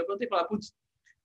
[0.00, 0.72] eu perguntei para ela, putz,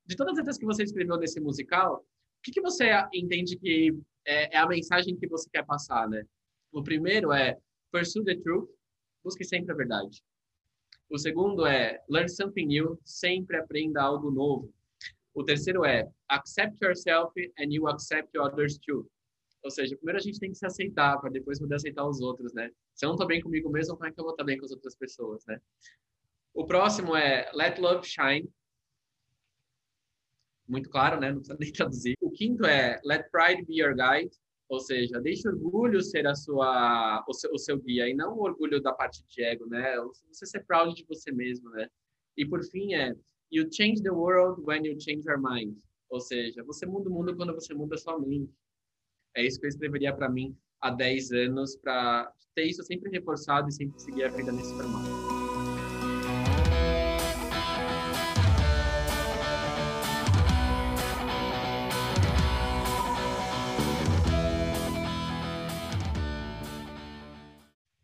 [0.05, 3.93] de todas as letras que você escreveu nesse musical, o que, que você entende que
[4.25, 6.23] é, é, a mensagem que você quer passar, né?
[6.71, 7.57] O primeiro é
[7.91, 8.69] pursue the truth,
[9.23, 10.21] busque sempre a verdade.
[11.09, 14.73] O segundo é learn something new, sempre aprenda algo novo.
[15.33, 19.09] O terceiro é accept yourself and you accept others too.
[19.63, 22.53] Ou seja, primeiro a gente tem que se aceitar para depois poder aceitar os outros,
[22.53, 22.71] né?
[22.93, 24.65] Se eu não estou bem comigo mesmo, como é que eu vou estar bem com
[24.65, 25.59] as outras pessoas, né?
[26.53, 28.49] O próximo é let love shine.
[30.67, 31.31] Muito claro, né?
[31.31, 32.15] Não precisa nem traduzir.
[32.21, 34.31] O quinto é let pride be your guide.
[34.69, 38.41] Ou seja, deixe orgulho ser a sua, o seu, o seu guia e não o
[38.41, 39.95] orgulho da parte de ego, né?
[40.29, 41.87] Você ser proud de você mesmo, né?
[42.35, 43.15] E por fim é
[43.49, 45.77] You change the world when you change your mind.
[46.09, 48.51] Ou seja, você muda o mundo quando você muda sua mente.
[49.35, 53.69] É isso que eu escreveria para mim há 10 anos, para ter isso sempre reforçado
[53.69, 55.26] e sempre seguir a vida nesse formato.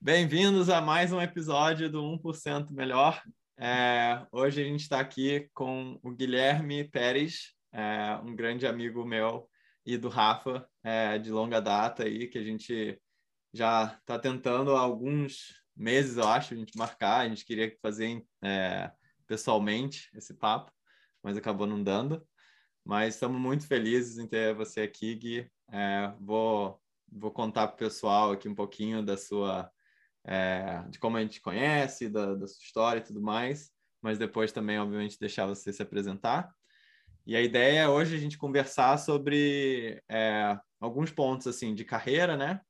[0.06, 3.24] Bem-vindos a mais um episódio do 1% Melhor.
[3.58, 9.50] É, hoje a gente está aqui com o Guilherme Pérez, é, um grande amigo meu
[9.86, 13.02] e do Rafa, é, de longa data aí, que a gente
[13.54, 17.22] já está tentando há alguns meses, eu acho, a gente marcar.
[17.22, 18.92] A gente queria fazer é,
[19.26, 20.70] pessoalmente esse papo,
[21.24, 22.28] mas acabou não dando.
[22.84, 25.50] Mas estamos muito felizes em ter você aqui, Gui.
[25.72, 26.78] É, vou,
[27.10, 29.72] vou contar para o pessoal aqui um pouquinho da sua
[30.26, 33.72] é, de como a gente conhece, da, da sua história e tudo mais,
[34.02, 36.54] mas depois também, obviamente, deixar você se apresentar.
[37.26, 42.36] E a ideia é hoje a gente conversar sobre é, alguns pontos assim de carreira,
[42.36, 42.62] né?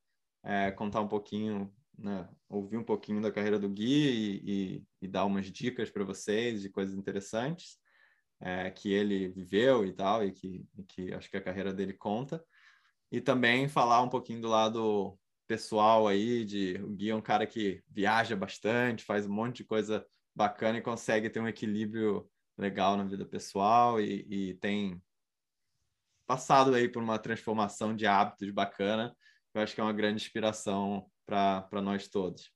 [0.44, 2.28] É, contar um pouquinho, né?
[2.50, 6.62] ouvir um pouquinho da carreira do Gui e, e, e dar umas dicas para vocês
[6.62, 7.80] de coisas interessantes
[8.44, 11.94] é, que ele viveu e tal, e que, e que acho que a carreira dele
[11.94, 12.44] conta.
[13.10, 15.18] E também falar um pouquinho do lado
[15.54, 19.64] pessoal aí, de o Gui é um cara que viaja bastante, faz um monte de
[19.64, 20.04] coisa
[20.36, 22.28] bacana e consegue ter um equilíbrio
[22.58, 25.00] legal na vida pessoal e, e tem
[26.26, 29.16] passado aí por uma transformação de hábitos bacana,
[29.54, 32.50] eu acho que é uma grande inspiração para nós todos.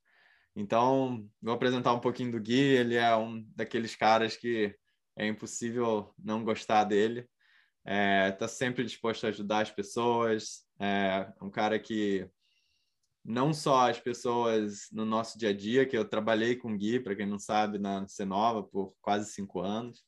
[0.56, 4.76] Então, vou apresentar um pouquinho do Gui, ele é um daqueles caras que
[5.16, 7.30] é impossível não gostar dele,
[7.86, 12.28] está é, tá sempre disposto a ajudar as pessoas, é um cara que
[13.28, 17.14] não só as pessoas no nosso dia a dia, que eu trabalhei com Gui, para
[17.14, 20.06] quem não sabe, na Cenova por quase cinco anos,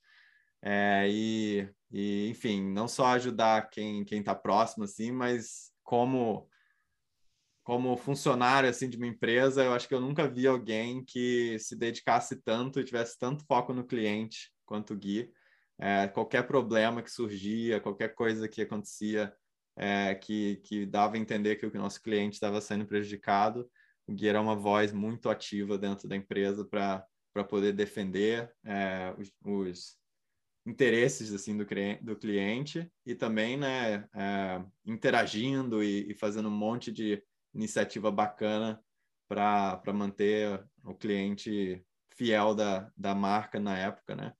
[0.61, 6.49] é, e, e, enfim, não só ajudar quem quem está próximo, assim, mas como
[7.63, 11.75] como funcionário assim de uma empresa, eu acho que eu nunca vi alguém que se
[11.75, 15.31] dedicasse tanto e tivesse tanto foco no cliente quanto o Gui.
[15.77, 19.33] É, qualquer problema que surgia, qualquer coisa que acontecia,
[19.79, 23.69] é, que, que dava a entender que o nosso cliente estava sendo prejudicado.
[24.05, 27.07] O Gui era uma voz muito ativa dentro da empresa para
[27.47, 29.97] poder defender é, os, os,
[30.65, 31.65] interesses assim do,
[32.01, 37.23] do cliente e também né, é, interagindo e, e, fazendo um monte de
[37.53, 38.79] iniciativa bacana
[39.27, 41.83] para manter o cliente
[42.15, 44.33] fiel da, da marca na época, né?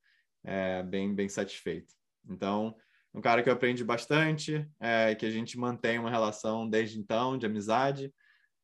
[0.44, 1.94] É, bem, bem satisfeito.
[2.28, 2.76] Então,
[3.20, 7.38] um cara que eu aprendi bastante, é, que a gente mantém uma relação desde então
[7.38, 8.14] de amizade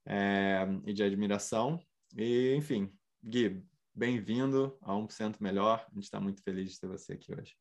[0.06, 1.78] é, e de admiração.
[2.16, 2.90] E, enfim,
[3.22, 3.62] Gui,
[3.94, 5.86] bem-vindo a 1% Melhor.
[5.92, 7.54] A gente está muito feliz de ter você aqui hoje.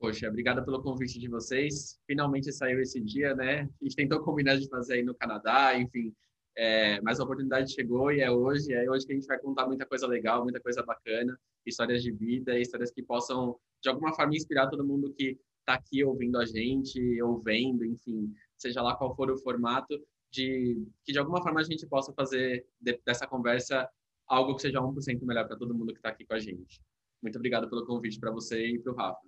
[0.00, 2.00] Poxa, obrigada pelo convite de vocês.
[2.06, 3.68] Finalmente saiu esse dia, né?
[3.80, 6.14] A gente tentou combinar de fazer aí no Canadá, enfim,
[6.56, 8.72] é, mas a oportunidade chegou e é hoje.
[8.72, 12.10] É hoje que a gente vai contar muita coisa legal, muita coisa bacana, histórias de
[12.10, 16.44] vida, histórias que possam, de alguma forma, inspirar todo mundo que está aqui ouvindo a
[16.44, 19.98] gente, ouvendo, enfim, seja lá qual for o formato,
[20.30, 23.88] de que de alguma forma a gente possa fazer de, dessa conversa
[24.26, 26.80] algo que seja 1% melhor para todo mundo que está aqui com a gente.
[27.22, 29.20] Muito obrigado pelo convite para você e para o Rafa.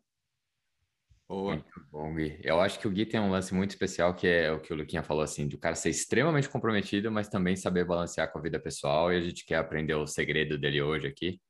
[1.28, 1.54] Boa.
[1.54, 2.38] Muito bom, Gui.
[2.42, 4.76] Eu acho que o Gui tem um lance muito especial, que é o que o
[4.76, 8.42] Luquinha falou, assim, de o cara ser extremamente comprometido, mas também saber balancear com a
[8.42, 11.40] vida pessoal, e a gente quer aprender o segredo dele hoje aqui.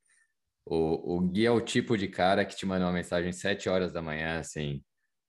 [0.69, 3.69] O, o Gui é o tipo de cara que te manda uma mensagem às 7
[3.69, 4.83] horas da manhã, assim.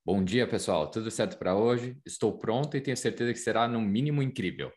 [0.05, 0.91] Bom dia, pessoal.
[0.91, 1.97] Tudo certo para hoje?
[2.05, 4.69] Estou pronto e tenho certeza que será no mínimo incrível.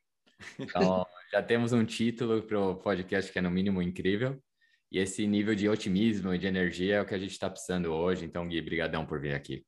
[0.58, 4.40] Então, já temos um título para o podcast que é no mínimo incrível.
[4.90, 7.86] E esse nível de otimismo e de energia é o que a gente está precisando
[7.86, 8.24] hoje.
[8.24, 9.66] Então, Gui, brigadão por vir aqui.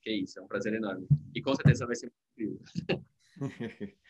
[0.00, 1.06] Que isso, é um prazer enorme.
[1.34, 2.62] E com certeza vai ser incrível.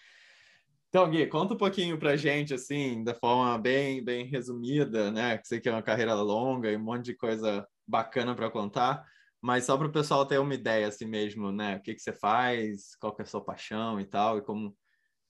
[0.94, 5.38] Então, Gui, conta um pouquinho pra gente, assim, da forma bem, bem resumida, né?
[5.38, 9.02] Que sei que é uma carreira longa e um monte de coisa bacana para contar,
[9.40, 11.76] mas só para o pessoal ter uma ideia assim mesmo, né?
[11.76, 14.76] O que, que você faz, qual que é a sua paixão e tal, e como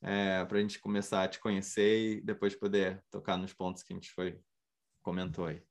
[0.03, 3.93] é, para a gente começar a te conhecer e depois poder tocar nos pontos que
[3.93, 4.41] a gente foi
[5.00, 5.62] comentou aí.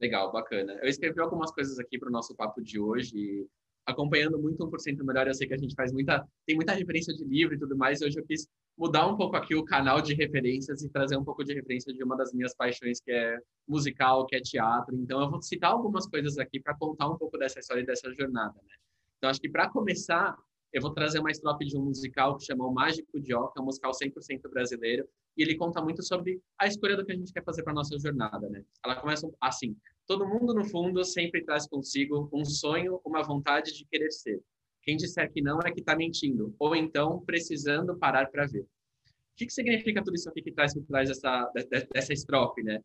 [0.00, 0.80] Legal, bacana.
[0.82, 3.46] Eu escrevi algumas coisas aqui para o nosso papo de hoje,
[3.86, 7.24] acompanhando muito 1% melhor, eu sei que a gente faz muita, tem muita referência de
[7.24, 10.82] livro e tudo mais, hoje eu quis mudar um pouco aqui o canal de referências
[10.82, 13.38] e trazer um pouco de referência de uma das minhas paixões, que é
[13.68, 14.94] musical, que é teatro.
[14.96, 18.12] Então, eu vou citar algumas coisas aqui para contar um pouco dessa história e dessa
[18.12, 18.74] jornada, né?
[19.18, 20.36] Então, acho que para começar,
[20.72, 23.60] eu vou trazer uma estrofe de um musical que chama O Mágico de que é
[23.60, 27.32] um musical 100% brasileiro, e ele conta muito sobre a escolha do que a gente
[27.32, 28.64] quer fazer para nossa jornada, né?
[28.84, 29.76] Ela começa assim:
[30.06, 34.42] Todo mundo no fundo sempre traz consigo um sonho, uma vontade de querer ser.
[34.82, 38.62] Quem disser que não é que está mentindo, ou então precisando parar para ver.
[38.62, 41.50] O que, que significa tudo isso aqui que traz por trás dessa,
[41.92, 42.80] dessa estrofe, né?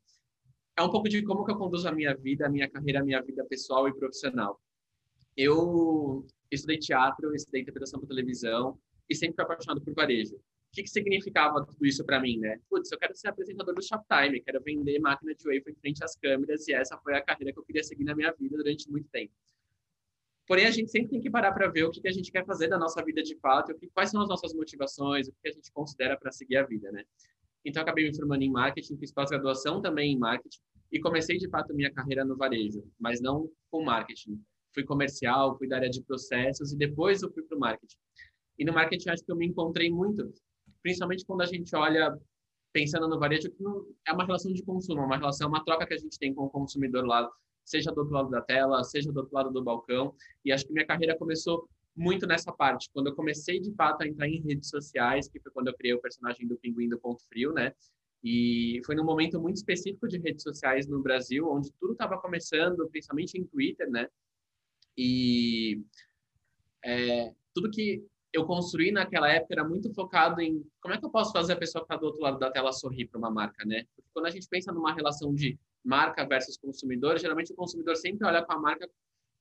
[0.77, 3.03] É um pouco de como que eu conduzo a minha vida, a minha carreira, a
[3.03, 4.61] minha vida pessoal e profissional.
[5.35, 8.79] Eu estudei teatro, estudei interpretação para televisão
[9.09, 10.35] e sempre fui apaixonado por varejo.
[10.35, 10.41] O
[10.73, 12.59] que, que significava tudo isso para mim, né?
[12.69, 16.15] Putz, eu quero ser apresentador do Shoptime, quero vender máquina de wafer em frente às
[16.15, 19.09] câmeras e essa foi a carreira que eu queria seguir na minha vida durante muito
[19.09, 19.33] tempo.
[20.47, 22.45] Porém, a gente sempre tem que parar para ver o que, que a gente quer
[22.45, 25.49] fazer da nossa vida de fato, o que, quais são as nossas motivações, o que
[25.49, 27.03] a gente considera para seguir a vida, né?
[27.65, 30.59] Então, acabei me formando em marketing, fiz pós-graduação também em marketing
[30.89, 34.41] e comecei de fato minha carreira no varejo, mas não com marketing.
[34.73, 37.97] Fui comercial, fui da área de processos e depois eu fui para o marketing.
[38.57, 40.33] E no marketing acho que eu me encontrei muito,
[40.81, 42.17] principalmente quando a gente olha
[42.71, 45.93] pensando no varejo, que não é uma relação de consumo, uma relação, uma troca que
[45.93, 47.29] a gente tem com o consumidor lá
[47.67, 50.15] seja do outro lado da tela, seja do outro lado do balcão.
[50.43, 52.89] E acho que minha carreira começou muito nessa parte.
[52.93, 55.93] Quando eu comecei de fato a entrar em redes sociais, que foi quando eu criei
[55.93, 57.73] o personagem do Pinguim do Ponto Frio, né?
[58.23, 62.87] E foi num momento muito específico de redes sociais no Brasil, onde tudo estava começando,
[62.89, 64.07] principalmente em Twitter, né?
[64.97, 65.83] E
[66.83, 68.05] é, tudo que
[68.38, 71.57] eu construí naquela época era muito focado em como é que eu posso fazer a
[71.57, 73.86] pessoa que está do outro lado da tela sorrir para uma marca, né?
[73.95, 78.28] Porque quando a gente pensa numa relação de marca versus consumidor, geralmente o consumidor sempre
[78.28, 78.89] olha para a marca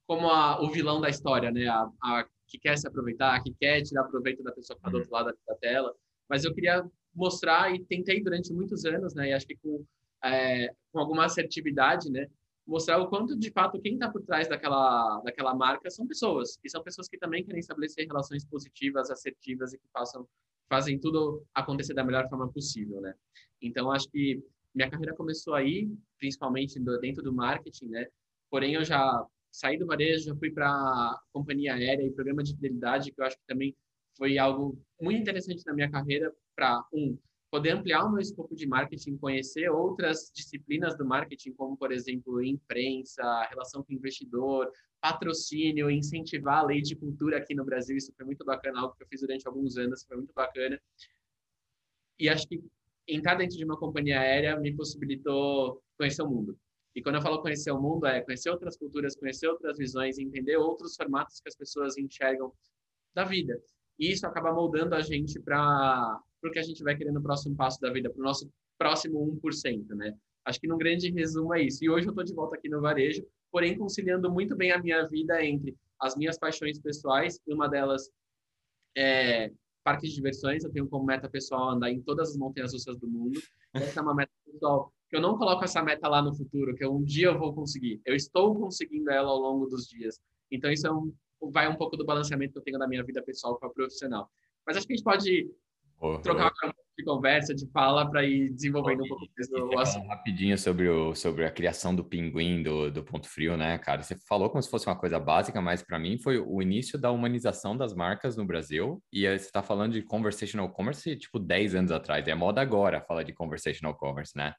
[0.07, 1.67] como a, o vilão da história, né?
[1.67, 4.95] A, a, que quer se aproveitar, que quer tirar proveito da pessoa que está do
[4.95, 5.01] uhum.
[5.01, 5.95] outro lado da tela.
[6.29, 6.85] Mas eu queria
[7.15, 9.31] mostrar e tentei durante muitos anos, né?
[9.31, 9.85] E acho que com,
[10.25, 12.29] é, com alguma assertividade, né?
[12.67, 16.69] Mostrar o quanto de fato quem está por trás daquela daquela marca são pessoas e
[16.69, 20.29] são pessoas que também querem estabelecer relações positivas, assertivas e que façam
[20.69, 23.15] fazem tudo acontecer da melhor forma possível, né?
[23.63, 24.43] Então acho que
[24.75, 28.07] minha carreira começou aí, principalmente dentro do marketing, né?
[28.51, 33.11] Porém, eu já saí do varejo, já fui para companhia aérea e programa de fidelidade,
[33.11, 33.75] que eu acho que também
[34.17, 37.19] foi algo muito interessante na minha carreira para, um,
[37.51, 42.43] poder ampliar o meu escopo de marketing, conhecer outras disciplinas do marketing, como, por exemplo,
[42.43, 44.71] imprensa, relação com investidor,
[45.01, 47.97] patrocínio, incentivar a lei de cultura aqui no Brasil.
[47.97, 50.81] Isso foi muito bacana, algo que eu fiz durante alguns anos, foi muito bacana.
[52.19, 52.63] E acho que
[53.07, 56.59] entrar dentro de uma companhia aérea me possibilitou conhecer o mundo.
[56.95, 60.57] E quando eu falo conhecer o mundo, é conhecer outras culturas, conhecer outras visões, entender
[60.57, 62.53] outros formatos que as pessoas enxergam
[63.15, 63.61] da vida.
[63.99, 67.57] E isso acaba moldando a gente para o que a gente vai querer no próximo
[67.57, 70.15] passo da vida, para o nosso próximo 1%, né?
[70.45, 71.85] Acho que, num grande resumo, é isso.
[71.85, 75.05] E hoje eu estou de volta aqui no varejo, porém conciliando muito bem a minha
[75.07, 78.11] vida entre as minhas paixões pessoais, uma delas
[78.97, 79.50] é
[79.83, 80.65] parques de diversões.
[80.65, 83.41] Eu tenho como meta pessoal andar em todas as montanhas russas do mundo.
[83.73, 86.85] Essa é uma meta pessoal que eu não coloco essa meta lá no futuro, que
[86.85, 88.00] um dia eu vou conseguir.
[88.05, 90.21] Eu estou conseguindo ela ao longo dos dias.
[90.50, 91.12] Então isso é um,
[91.53, 94.29] vai um pouco do balanceamento que eu tenho da minha vida pessoal com a profissional.
[94.67, 95.49] Mas acho que a gente pode
[96.00, 96.21] Uhum.
[96.21, 100.07] Trocar uma de conversa, de fala, para ir desenvolvendo um pouco mais o assunto.
[100.07, 104.03] Rapidinho sobre, o, sobre a criação do pinguim do, do Ponto Frio, né, cara?
[104.03, 107.11] Você falou como se fosse uma coisa básica, mas para mim foi o início da
[107.11, 109.03] humanização das marcas no Brasil.
[109.12, 112.26] E você está falando de conversational commerce, tipo, 10 anos atrás.
[112.26, 114.55] É moda agora falar de conversational commerce, né?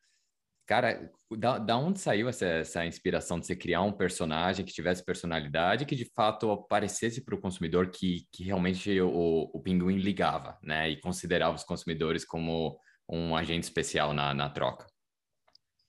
[0.67, 5.03] Cara, da, da onde saiu essa, essa inspiração de você criar um personagem que tivesse
[5.03, 10.59] personalidade, que de fato aparecesse para o consumidor que, que realmente o, o pinguim ligava,
[10.61, 10.89] né?
[10.89, 12.77] E considerava os consumidores como
[13.09, 14.85] um agente especial na, na troca?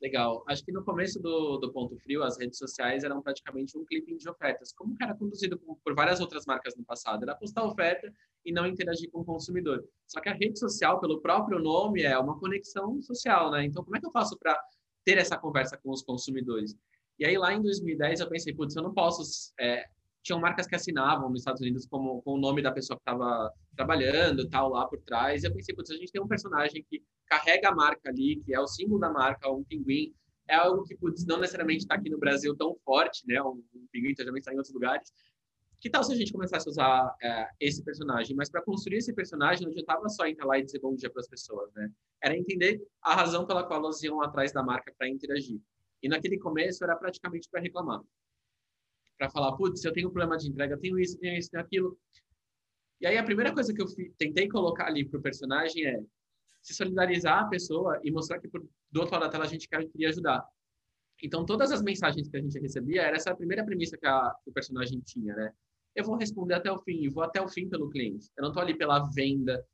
[0.00, 0.44] Legal.
[0.48, 4.16] Acho que no começo do, do Ponto Frio, as redes sociais eram praticamente um clipping
[4.16, 7.24] de ofertas, como era conduzido por várias outras marcas no passado.
[7.24, 8.12] Era postar oferta
[8.44, 9.84] e não interagir com o consumidor.
[10.06, 13.64] Só que a rede social, pelo próprio nome, é uma conexão social, né?
[13.64, 14.58] Então, como é que eu faço para
[15.04, 16.74] ter essa conversa com os consumidores?
[17.18, 19.52] E aí, lá em 2010, eu pensei, putz, eu não posso...
[19.60, 19.84] É,
[20.22, 23.50] tinham marcas que assinavam nos Estados Unidos como, com o nome da pessoa que estava
[23.76, 25.42] trabalhando, tal, lá por trás.
[25.42, 28.54] E eu pensei, putz, a gente tem um personagem que carrega a marca ali, que
[28.54, 30.14] é o símbolo da marca, um pinguim.
[30.48, 33.40] é algo que putz, não necessariamente está aqui no Brasil tão forte, né?
[33.42, 35.12] Um, um pinguim também está em outros lugares.
[35.80, 38.34] Que tal se a gente começasse a usar é, esse personagem?
[38.34, 41.20] Mas para construir esse personagem, não adiantava só entrar lá e dizer bom dia para
[41.20, 41.90] as pessoas, né?
[42.22, 45.60] Era entender a razão pela qual elas iam atrás da marca para interagir.
[46.02, 48.02] E naquele começo era praticamente para reclamar.
[49.16, 51.98] Para falar, putz, eu tenho um problema de entrega, tenho isso, tenho isso, tenho aquilo.
[53.00, 56.02] E aí a primeira coisa que eu tentei colocar ali para o personagem é
[56.60, 59.68] se solidarizar a pessoa e mostrar que por, do outro lado da tela a gente
[59.68, 60.44] queria ajudar.
[61.22, 64.50] Então todas as mensagens que a gente recebia era essa primeira premissa que, a, que
[64.50, 65.52] o personagem tinha, né?
[65.94, 68.30] Eu vou responder até o fim, e vou até o fim pelo cliente.
[68.36, 69.64] Eu não estou ali pela venda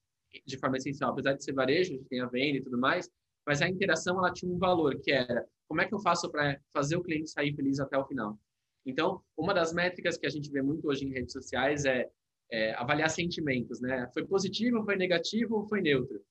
[0.46, 3.08] de forma essencial, apesar de ser varejo, tem a venda e tudo mais,
[3.46, 6.58] mas a interação ela tinha um valor que era como é que eu faço para
[6.72, 8.38] fazer o cliente sair feliz até o final.
[8.86, 12.08] Então, uma das métricas que a gente vê muito hoje em redes sociais é,
[12.50, 14.08] é avaliar sentimentos, né?
[14.12, 16.22] Foi positivo, foi negativo ou foi neutro?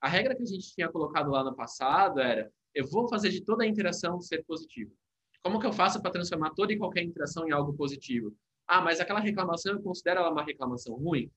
[0.00, 3.42] A regra que a gente tinha colocado lá no passado era: eu vou fazer de
[3.42, 4.92] toda a interação ser positivo.
[5.42, 8.36] Como que eu faço para transformar toda e qualquer interação em algo positivo?
[8.72, 11.30] Ah, mas aquela reclamação eu considero ela uma reclamação ruim?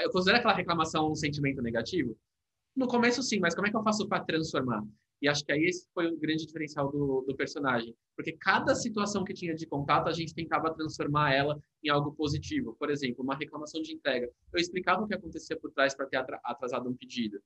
[0.00, 2.14] Eu considero aquela reclamação um sentimento negativo?
[2.76, 4.84] No começo, sim, mas como é que eu faço para transformar?
[5.22, 7.96] E acho que aí esse foi o grande diferencial do, do, personagem.
[8.14, 12.76] Porque cada situação que tinha de contato, a gente tentava transformar ela em algo positivo.
[12.78, 14.30] Por exemplo, uma reclamação de entrega.
[14.52, 17.40] Eu explicava o que acontecia por trás para ter atrasado um pedido.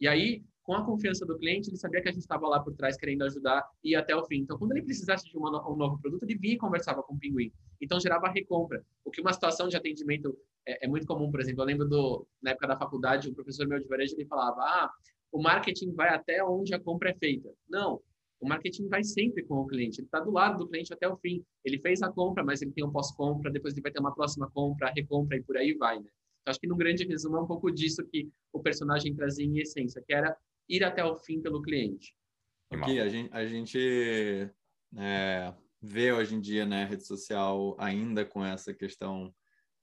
[0.00, 2.74] E aí, com a confiança do cliente, ele sabia que a gente estava lá por
[2.74, 4.38] trás querendo ajudar e ir até o fim.
[4.38, 7.18] Então, quando ele precisasse de uma, um novo produto, ele vinha e conversava com o
[7.18, 7.52] Pinguim.
[7.80, 8.82] Então, gerava recompra.
[9.04, 12.26] O que uma situação de atendimento é, é, muito comum, por exemplo, eu lembro do,
[12.42, 14.90] na época da faculdade, o professor meu de varejo, ele falava, ah,
[15.30, 17.52] o marketing vai até onde a compra é feita.
[17.68, 18.00] Não,
[18.40, 21.16] o marketing vai sempre com o cliente, ele está do lado do cliente até o
[21.16, 21.44] fim.
[21.64, 24.50] Ele fez a compra, mas ele tem um pós-compra, depois ele vai ter uma próxima
[24.50, 26.08] compra, recompra e por aí vai, né?
[26.40, 29.58] Então, acho que no grande resumo é um pouco disso que o personagem trazia em
[29.58, 30.36] essência, que era
[30.68, 32.14] ir até o fim pelo cliente.
[32.70, 34.50] Aqui, a gente, a gente
[34.96, 39.32] é, vê hoje em dia, né, rede social ainda com essa questão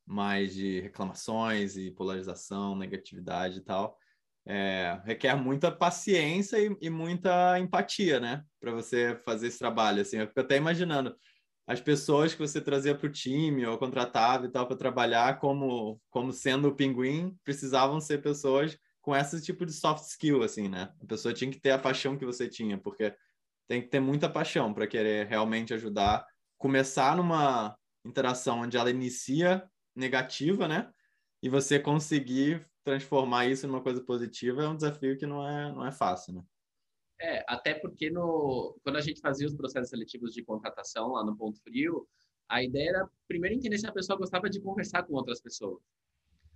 [0.05, 3.97] mais de reclamações e polarização, negatividade e tal.
[4.45, 10.01] É, requer muita paciência e, e muita empatia, né, para você fazer esse trabalho.
[10.01, 11.15] Assim, eu fico até imaginando
[11.67, 16.01] as pessoas que você trazia para o time ou contratava e tal para trabalhar como
[16.09, 20.93] como sendo o pinguim precisavam ser pessoas com esse tipo de soft skill assim né?
[21.01, 23.13] A pessoa tinha que ter a paixão que você tinha porque
[23.67, 26.25] tem que ter muita paixão para querer realmente ajudar
[26.57, 30.91] começar numa interação onde ela inicia negativa né?
[31.41, 35.85] E você conseguir transformar isso numa coisa positiva é um desafio que não é não
[35.85, 36.43] é fácil né?
[37.19, 41.37] É, até porque no, quando a gente fazia os processos seletivos de contratação lá no
[41.37, 42.07] Ponto Frio,
[42.49, 45.79] a ideia era primeiro entender se a pessoa gostava de conversar com outras pessoas.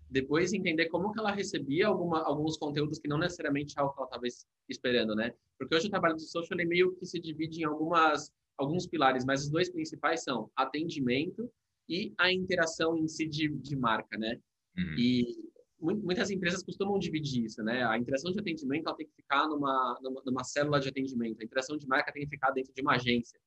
[0.10, 4.00] Depois entender como que ela recebia alguma, alguns conteúdos que não necessariamente é o que
[4.00, 4.24] ela estava
[4.70, 5.34] esperando, né?
[5.58, 9.26] Porque hoje o trabalho de social é meio que se divide em algumas, alguns pilares,
[9.26, 11.50] mas os dois principais são atendimento
[11.90, 14.40] e a interação em si de, de marca, né?
[14.78, 14.96] Uhum.
[14.98, 15.36] E
[15.80, 17.84] muitas empresas costumam dividir isso, né?
[17.84, 21.46] A interação de atendimento ela tem que ficar numa, numa, numa, célula de atendimento, a
[21.46, 23.40] interação de marca tem que ficar dentro de uma agência.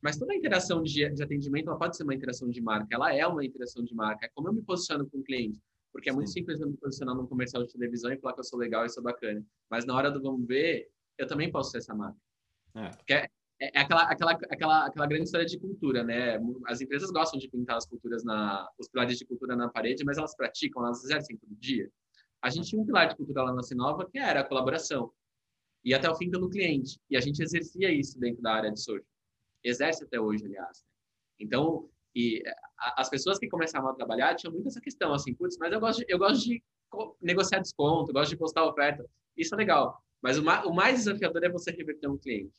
[0.00, 3.26] Mas toda interação de, de atendimento ela pode ser uma interação de marca, ela é
[3.26, 4.26] uma interação de marca.
[4.26, 5.60] É como eu me posiciono com o cliente.
[5.96, 6.40] Porque é muito Sim.
[6.40, 8.90] simples eu me posicionar num comercial de televisão e falar que eu sou legal e
[8.90, 9.42] sou bacana.
[9.70, 12.18] Mas na hora do vamos ver, eu também posso ser essa marca.
[12.74, 12.90] É.
[12.90, 16.38] Porque é, é, é aquela, aquela, aquela, aquela grande história de cultura, né?
[16.66, 20.18] As empresas gostam de pintar as culturas na, os pilares de cultura na parede, mas
[20.18, 21.90] elas praticam, elas exercem todo dia.
[22.42, 25.10] A gente tinha um pilar de cultura lá na Sinova que era a colaboração
[25.82, 27.00] e até o fim pelo cliente.
[27.08, 29.02] E a gente exercia isso dentro da área de social.
[29.64, 30.84] Exerce até hoje, aliás.
[31.40, 32.42] Então, e
[32.96, 35.98] as pessoas que começavam a trabalhar tinham muito essa questão, assim, putz, mas eu gosto
[35.98, 36.62] de, eu gosto de
[37.20, 39.04] negociar desconto, gosto de postar oferta.
[39.36, 40.02] Isso é legal.
[40.22, 42.50] Mas o, ma o mais desafiador é você reverter um cliente.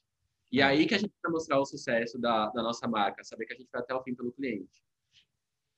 [0.52, 3.54] E aí que a gente vai mostrar o sucesso da, da nossa marca, saber que
[3.54, 4.84] a gente vai até o fim pelo cliente.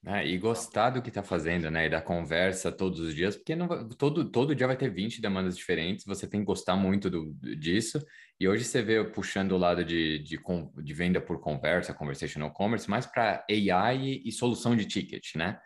[0.05, 1.87] É, e gostar do que está fazendo, né?
[1.87, 5.57] E da conversa todos os dias, porque não, todo, todo dia vai ter 20 demandas
[5.57, 7.99] diferentes, você tem que gostar muito do, disso.
[8.39, 10.39] E hoje você vê puxando o lado de, de,
[10.83, 15.59] de venda por conversa, conversational commerce, mais para AI e solução de ticket, né?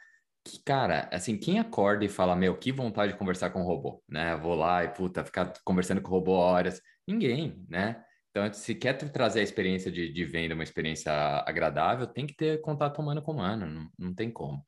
[0.43, 4.03] Que, cara, assim, quem acorda e fala, meu, que vontade de conversar com o robô,
[4.09, 4.35] né?
[4.35, 6.81] Vou lá e, puta, ficar conversando com o robô horas.
[7.07, 8.03] Ninguém, né?
[8.35, 11.11] Então, se quer trazer a experiência de, de venda, uma experiência
[11.45, 14.65] agradável, tem que ter contato humano com humano, não, não tem como.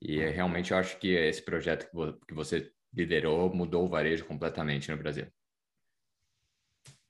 [0.00, 1.90] E é, realmente eu acho que esse projeto
[2.28, 5.26] que você liderou mudou o varejo completamente no Brasil.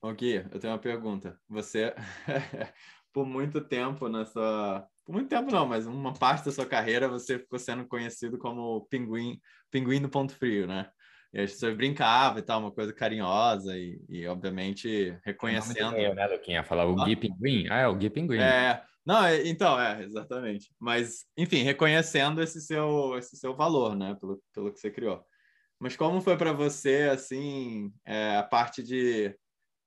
[0.01, 1.39] Bom, Gui, eu tenho uma pergunta.
[1.47, 1.95] Você,
[3.13, 4.89] por muito tempo na sua...
[5.05, 8.87] Por muito tempo não, mas uma parte da sua carreira você ficou sendo conhecido como
[8.89, 9.39] pinguim,
[9.71, 10.91] pinguim do ponto frio, né?
[11.33, 15.97] E a gente brincava e tal, uma coisa carinhosa e, e obviamente, reconhecendo.
[15.97, 16.65] Eu, né, Luquinha?
[16.65, 17.67] Falava o Gui Pinguim.
[17.69, 18.39] Ah, é o Gui Pinguim.
[18.39, 20.71] É, não, é, então, é, exatamente.
[20.79, 25.23] Mas, enfim, reconhecendo esse seu, esse seu valor, né, pelo, pelo que você criou.
[25.79, 29.35] Mas como foi para você, assim, é, a parte de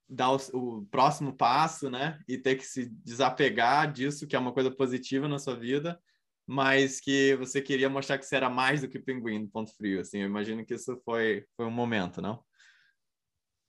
[0.07, 4.53] dar o, o, próximo passo, né, e ter que se desapegar disso, que é uma
[4.53, 5.99] coisa positiva na sua vida,
[6.45, 10.01] mas que você queria mostrar que você era mais do que pinguim do ponto frio,
[10.01, 12.43] assim, eu imagino que isso foi, foi um momento, não?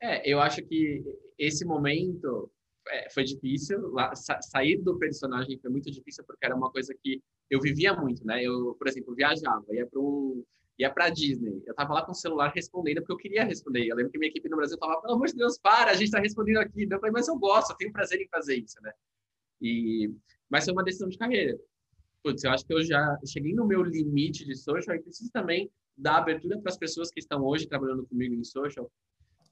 [0.00, 1.04] É, eu acho que
[1.38, 2.50] esse momento
[2.88, 6.94] é, foi difícil, lá, sa sair do personagem foi muito difícil, porque era uma coisa
[7.00, 10.44] que eu vivia muito, né, eu, por exemplo, viajava, ia para um
[10.78, 11.62] ia para Disney.
[11.66, 13.86] Eu tava lá com o celular respondendo porque eu queria responder.
[13.86, 16.04] Eu lembro que minha equipe no Brasil tava, pelo amor de Deus, para, a gente
[16.04, 16.86] está respondendo aqui.
[16.90, 18.92] Eu falei, mas eu gosto, eu tenho prazer em fazer isso, né?
[19.60, 20.10] E
[20.50, 21.58] mas foi uma decisão de carreira.
[22.22, 25.70] Putz, eu acho que eu já cheguei no meu limite de social e preciso também
[25.96, 28.90] dar abertura para as pessoas que estão hoje trabalhando comigo em social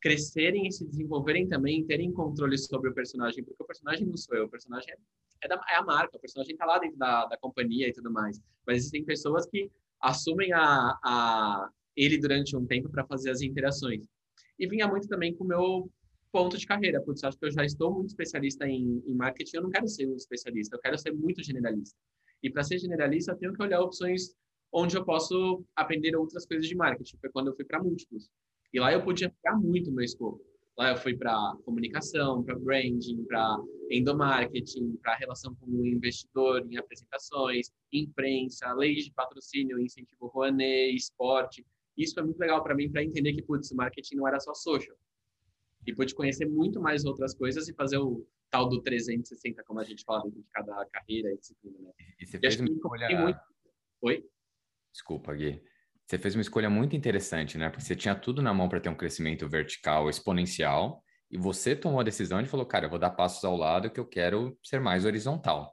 [0.00, 4.34] crescerem e se desenvolverem também, terem controle sobre o personagem, porque o personagem não sou
[4.36, 4.96] eu, o personagem é,
[5.42, 8.10] é, da, é a marca, o personagem está lá dentro da, da companhia e tudo
[8.10, 8.40] mais.
[8.66, 14.02] Mas existem pessoas que assumem a, a ele durante um tempo para fazer as interações.
[14.58, 15.90] E vinha muito também com o meu
[16.32, 19.62] ponto de carreira, porque acho que eu já estou muito especialista em, em marketing, eu
[19.62, 21.96] não quero ser um especialista, eu quero ser muito generalista.
[22.42, 24.34] E para ser generalista, eu tenho que olhar opções
[24.72, 27.16] onde eu posso aprender outras coisas de marketing.
[27.18, 28.30] Foi quando eu fui para múltiplos.
[28.72, 30.40] E lá eu podia ficar muito meu escopo.
[30.78, 33.58] Lá eu fui para comunicação, para branding, para
[33.90, 41.66] endomarketing, para relação com o investidor em apresentações, imprensa, leis de patrocínio, incentivo Rouanet, esporte.
[41.98, 44.96] Isso foi muito legal para mim para entender que, putz, marketing não era só social.
[45.86, 49.84] E pude conhecer muito mais outras coisas e fazer o tal do 360, como a
[49.84, 51.78] gente fala dentro de cada carreira e disciplina.
[51.80, 51.92] Né?
[52.20, 53.20] E você fez uma escolha...
[53.20, 53.40] Muito...
[54.02, 54.24] Oi?
[54.92, 55.62] Desculpa, Gui.
[56.06, 57.70] Você fez uma escolha muito interessante, né?
[57.70, 62.00] Porque você tinha tudo na mão para ter um crescimento vertical exponencial e você tomou
[62.00, 64.80] a decisão de falou, cara, eu vou dar passos ao lado que eu quero ser
[64.80, 65.72] mais horizontal.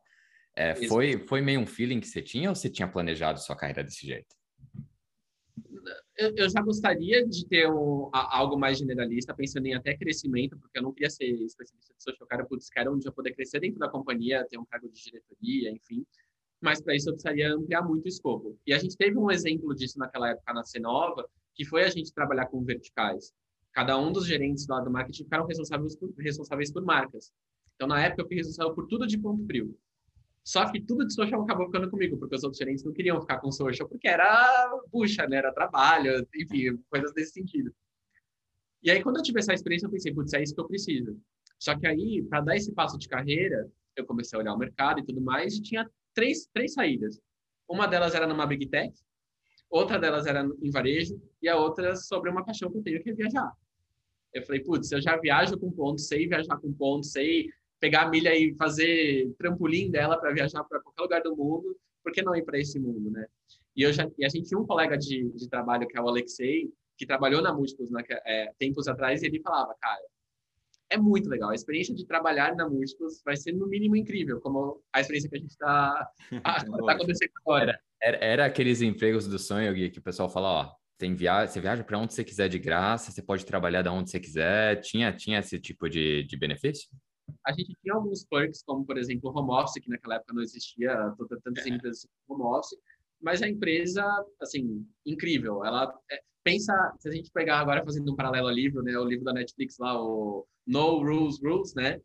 [0.56, 3.84] É, foi, foi meio um feeling que você tinha ou você tinha planejado sua carreira
[3.84, 4.37] desse jeito?
[6.17, 10.80] Eu, eu já gostaria de ter um, algo mais generalista, pensando em até crescimento, porque
[10.80, 13.88] eu não queria ser especialista de social, cara, putz, um dia poder crescer dentro da
[13.88, 16.06] companhia, ter um cargo de diretoria, enfim
[16.62, 18.58] mas para isso eu precisaria ampliar muito o escopo.
[18.65, 22.13] E a gente teve um exemplo disso naquela época na Cenova, que foi a gente
[22.13, 23.34] trabalhar com verticais.
[23.72, 27.32] Cada um dos gerentes lá do marketing ficaram responsáveis por, responsáveis por marcas.
[27.76, 29.78] Então, na época, eu fui responsável por tudo de ponto frio.
[30.48, 33.38] Só que tudo de social acabou ficando comigo, porque os outros gerentes não queriam ficar
[33.40, 35.40] com social, porque era bucha, né?
[35.40, 37.70] Era trabalho, enfim, coisas desse sentido.
[38.82, 41.20] E aí, quando eu tive essa experiência, eu pensei, putz, é isso que eu preciso.
[41.60, 45.02] Só que aí, para dar esse passo de carreira, eu comecei a olhar o mercado
[45.02, 47.20] e tudo mais, e tinha três, três saídas.
[47.68, 48.98] Uma delas era numa Big Tech,
[49.70, 53.10] outra delas era em varejo, e a outra sobre uma paixão que eu tenho, que
[53.10, 53.52] é viajar.
[54.34, 58.10] Eu falei, putz, eu já viajo com ponto, sei viajar com ponto, sei pegar a
[58.10, 62.36] milha e fazer trampolim dela para viajar para qualquer lugar do mundo, por que não
[62.36, 63.26] ir para esse mundo, né?
[63.76, 66.08] E, eu já, e a gente tinha um colega de, de trabalho, que é o
[66.08, 70.02] Alexei, que trabalhou na Múltiplos né, é, tempos atrás, e ele falava, cara,
[70.90, 71.50] é muito legal.
[71.50, 75.36] A experiência de trabalhar na Múltiplos vai ser, no mínimo, incrível, como a experiência que
[75.36, 76.12] a gente está
[76.44, 77.80] tá acontecendo agora.
[78.02, 81.46] Era, era, aqueles empregos do sonho, Gui, que o pessoal fala, ó, tem via...
[81.46, 84.82] você viaja para onde você quiser de graça, você pode trabalhar da onde você quiser.
[84.82, 86.90] Tinha, tinha esse tipo de, de benefício?
[87.46, 90.42] A gente tinha alguns perks, como, por exemplo, o home office, que naquela época não
[90.42, 91.13] existia,
[91.44, 91.70] tantas é.
[91.70, 92.78] empresas home office,
[93.22, 94.04] mas a empresa,
[94.42, 95.63] assim, incrível.
[95.66, 99.06] Ela é, pensa, se a gente pegar agora fazendo um paralelo ao livro, né, o
[99.06, 102.00] livro da Netflix lá, o No Rules Rules, né,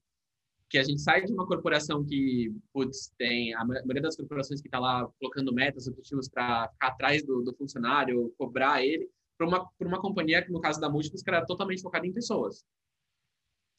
[0.73, 4.69] que a gente sai de uma corporação que, putz, tem a maioria das corporações que
[4.69, 9.07] está lá colocando metas, objetivos para ficar atrás do, do, funcionário, cobrar ele,
[9.37, 12.65] para uma, uma companhia que, no caso da Múltiplos, que era totalmente focada em pessoas.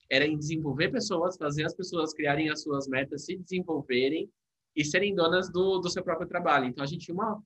[0.09, 4.29] Era em desenvolver pessoas, fazer as pessoas criarem as suas metas, se desenvolverem
[4.75, 6.65] e serem donas do, do seu próprio trabalho.
[6.65, 7.41] Então, a gente tinha uma,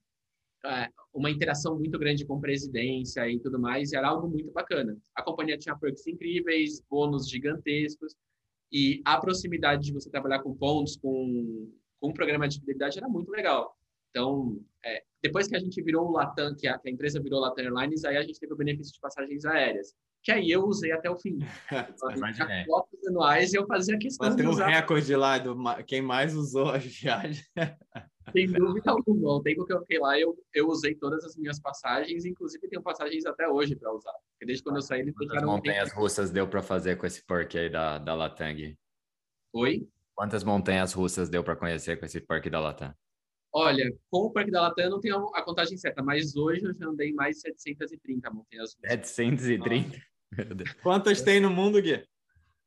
[0.65, 4.97] é, uma interação muito grande com presidência e tudo mais, e era algo muito bacana.
[5.15, 8.15] A companhia tinha perks incríveis, bônus gigantescos,
[8.71, 13.07] e a proximidade de você trabalhar com pontos, com, com um programa de fidelidade era
[13.07, 13.77] muito legal.
[14.09, 17.39] Então, é, depois que a gente virou o Latam, que a, que a empresa virou
[17.39, 19.93] Latam Airlines, aí a gente teve o benefício de passagens aéreas
[20.27, 21.39] que aí eu usei até o fim.
[22.17, 22.65] Imaginei.
[22.65, 26.69] Fotos anuais e eu fazia questão Mas tem um recorde lá do quem mais usou
[26.69, 27.49] as viagens.
[28.33, 29.35] Sem dúvida alguma.
[29.35, 32.83] O tempo que eu fiquei lá, eu, eu usei todas as minhas passagens, inclusive tenho
[32.83, 34.11] passagens até hoje para usar.
[34.11, 36.01] Porque desde quando eu saí, eles Quantas montanhas tempo...
[36.01, 38.53] russas deu para fazer com esse parque aí da, da Latam?
[39.53, 39.87] Oi?
[40.13, 42.93] Quantas montanhas russas deu para conhecer com esse parque da Latam?
[43.53, 46.73] Olha, com o Parque da Latam eu não tenho a contagem certa, mas hoje eu
[46.75, 49.09] já andei mais 730 montanhas russas.
[49.09, 50.01] 730?
[50.83, 52.03] Quantas tem no mundo, Gui?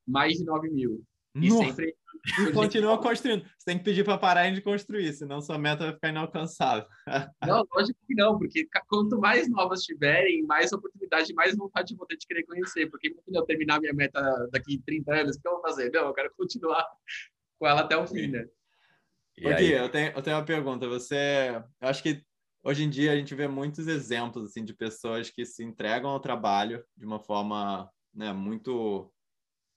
[0.06, 1.04] Mais de 9 mil.
[1.34, 1.66] E Nossa.
[1.66, 1.94] sempre
[2.24, 3.42] e continua construindo.
[3.42, 6.86] Você tem que pedir para pararem de construir, senão sua meta vai ficar inalcançável.
[7.46, 12.16] Não, lógico que não, porque quanto mais novas tiverem, mais oportunidade, mais vontade vou ter
[12.16, 12.88] de querer conhecer.
[12.88, 14.20] Porque imagina eu terminar minha meta
[14.52, 15.90] daqui 30 anos, o que eu vou fazer?
[15.92, 16.86] Não, eu quero continuar
[17.58, 18.46] com ela até o fim, né?
[19.46, 20.88] Aqui, eu tenho, eu tenho uma pergunta.
[20.88, 22.22] Você, eu acho que
[22.62, 26.20] hoje em dia a gente vê muitos exemplos assim de pessoas que se entregam ao
[26.20, 29.12] trabalho de uma forma né, muito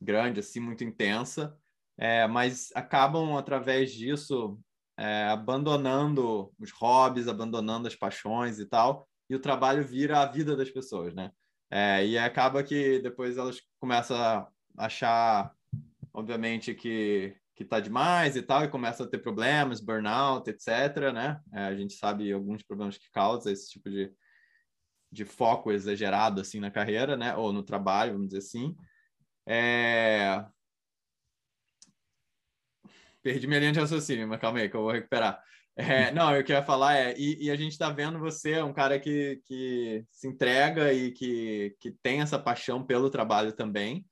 [0.01, 1.57] grande, assim, muito intensa,
[1.97, 4.59] é, mas acabam através disso
[4.97, 10.55] é, abandonando os hobbies, abandonando as paixões e tal, e o trabalho vira a vida
[10.55, 11.31] das pessoas, né?
[11.71, 15.55] É, e acaba que depois elas começam a achar,
[16.13, 21.39] obviamente, que que está demais e tal, e começa a ter problemas, burnout, etc., né?
[21.53, 24.11] É, a gente sabe alguns problemas que causa esse tipo de,
[25.11, 27.35] de foco exagerado, assim, na carreira, né?
[27.35, 28.75] Ou no trabalho, vamos dizer assim.
[29.47, 30.43] É...
[33.21, 35.41] Perdi minha linha de raciocínio, mas calma aí que eu vou recuperar.
[35.75, 38.99] É, não, eu queria falar é, e, e a gente está vendo você, um cara
[38.99, 44.05] que, que se entrega e que, que tem essa paixão pelo trabalho também,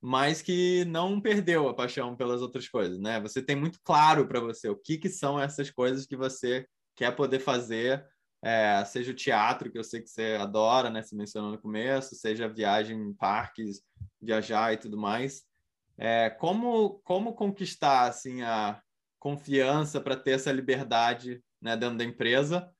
[0.00, 3.20] mas que não perdeu a paixão pelas outras coisas, né?
[3.20, 7.14] Você tem muito claro para você o que, que são essas coisas que você quer
[7.14, 8.04] poder fazer,
[8.42, 11.02] é, seja o teatro, que eu sei que você adora, né?
[11.02, 13.82] Você mencionou no começo, seja viagem em parques,
[14.20, 15.42] viajar e tudo mais.
[15.98, 18.80] É, como, como conquistar, assim, a
[19.18, 22.70] confiança para ter essa liberdade né, dentro da empresa?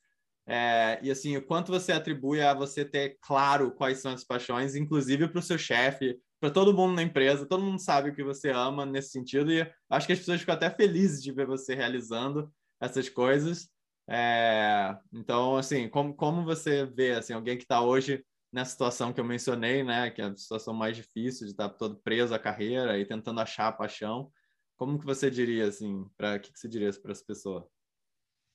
[0.46, 4.74] É, e assim, o quanto você atribui a você ter claro quais são as paixões,
[4.74, 8.24] inclusive para o seu chefe, para todo mundo na empresa, todo mundo sabe o que
[8.24, 11.74] você ama nesse sentido, e acho que as pessoas ficam até felizes de ver você
[11.74, 12.50] realizando
[12.80, 13.68] essas coisas.
[14.08, 19.20] É, então, assim, como, como você vê assim, alguém que está hoje nessa situação que
[19.20, 22.38] eu mencionei, né, que é a situação mais difícil de estar tá todo preso à
[22.38, 24.32] carreira e tentando achar a paixão,
[24.76, 27.70] como que você diria assim, para que, que você diria para essa pessoa?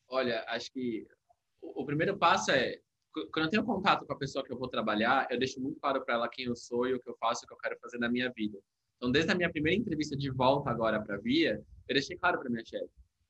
[0.09, 1.07] Olha, acho que
[1.61, 2.79] o primeiro passo é
[3.31, 6.03] quando eu tenho contato com a pessoa que eu vou trabalhar, eu deixo muito claro
[6.03, 7.97] para ela quem eu sou e o que eu faço, o que eu quero fazer
[7.97, 8.59] na minha vida.
[8.97, 12.39] Então, desde a minha primeira entrevista de volta agora para a Via, eu deixei claro
[12.39, 12.89] para minha chefe: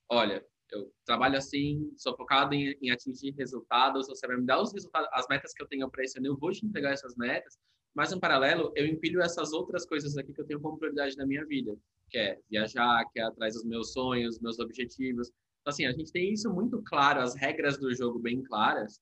[0.10, 4.74] olha, eu trabalho assim, sou focado em, em, atingir resultados, você vai me dar os
[4.74, 7.58] resultados, as metas que eu tenho para esse ano, eu vou te entregar essas metas,
[7.96, 11.26] mas, em paralelo, eu empilho essas outras coisas aqui que eu tenho como prioridade na
[11.26, 11.74] minha vida,
[12.10, 15.30] que é viajar, que é atrás dos meus sonhos, meus objetivos.
[15.62, 19.00] Então, assim, a gente tem isso muito claro, as regras do jogo bem claras,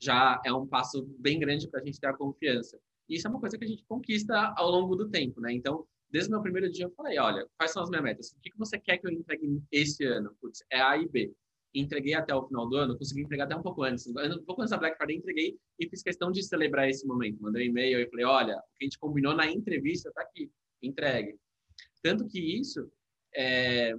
[0.00, 2.78] já é um passo bem grande para a gente ter a confiança.
[3.08, 5.52] E isso é uma coisa que a gente conquista ao longo do tempo, né?
[5.52, 8.32] Então, desde o meu primeiro dia, eu falei: olha, quais são as minhas metas?
[8.32, 10.34] O que, que você quer que eu entregue esse ano?
[10.40, 11.32] Putz, é A e B.
[11.74, 14.06] Entreguei até o final do ano, consegui entregar até um pouco antes.
[14.06, 17.40] Um pouco antes da Black Friday, entreguei e fiz questão de celebrar esse momento.
[17.40, 20.50] Mandei um e-mail e falei: olha, o que a gente combinou na entrevista está aqui,
[20.82, 21.38] entregue.
[22.02, 22.90] Tanto que isso
[23.34, 23.94] é,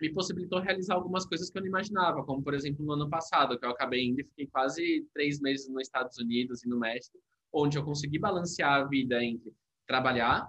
[0.00, 3.58] me possibilitou realizar algumas coisas que eu não imaginava, como, por exemplo, no ano passado,
[3.58, 7.18] que eu acabei indo e fiquei quase três meses nos Estados Unidos e no México,
[7.52, 9.52] onde eu consegui balancear a vida entre
[9.86, 10.48] trabalhar,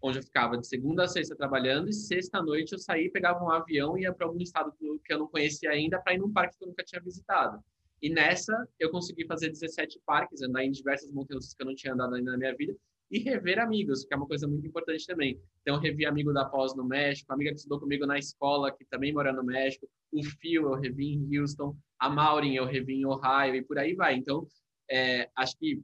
[0.00, 3.50] onde eu ficava de segunda a sexta trabalhando, e sexta noite eu saía, pegava um
[3.50, 6.56] avião e ia para algum estado que eu não conhecia ainda para ir num parque
[6.56, 7.62] que eu nunca tinha visitado.
[8.00, 11.94] E nessa, eu consegui fazer 17 parques, andar em diversas montanhas que eu não tinha
[11.94, 12.76] andado ainda na minha vida,
[13.10, 15.40] e rever amigos, que é uma coisa muito importante também.
[15.62, 19.12] Então, revi amigo da pós no México, amiga que estudou comigo na escola, que também
[19.12, 23.54] mora no México, o Phil eu revi em Houston, a Maureen eu revi em Ohio
[23.54, 24.14] e por aí vai.
[24.16, 24.46] Então,
[24.90, 25.82] é, acho que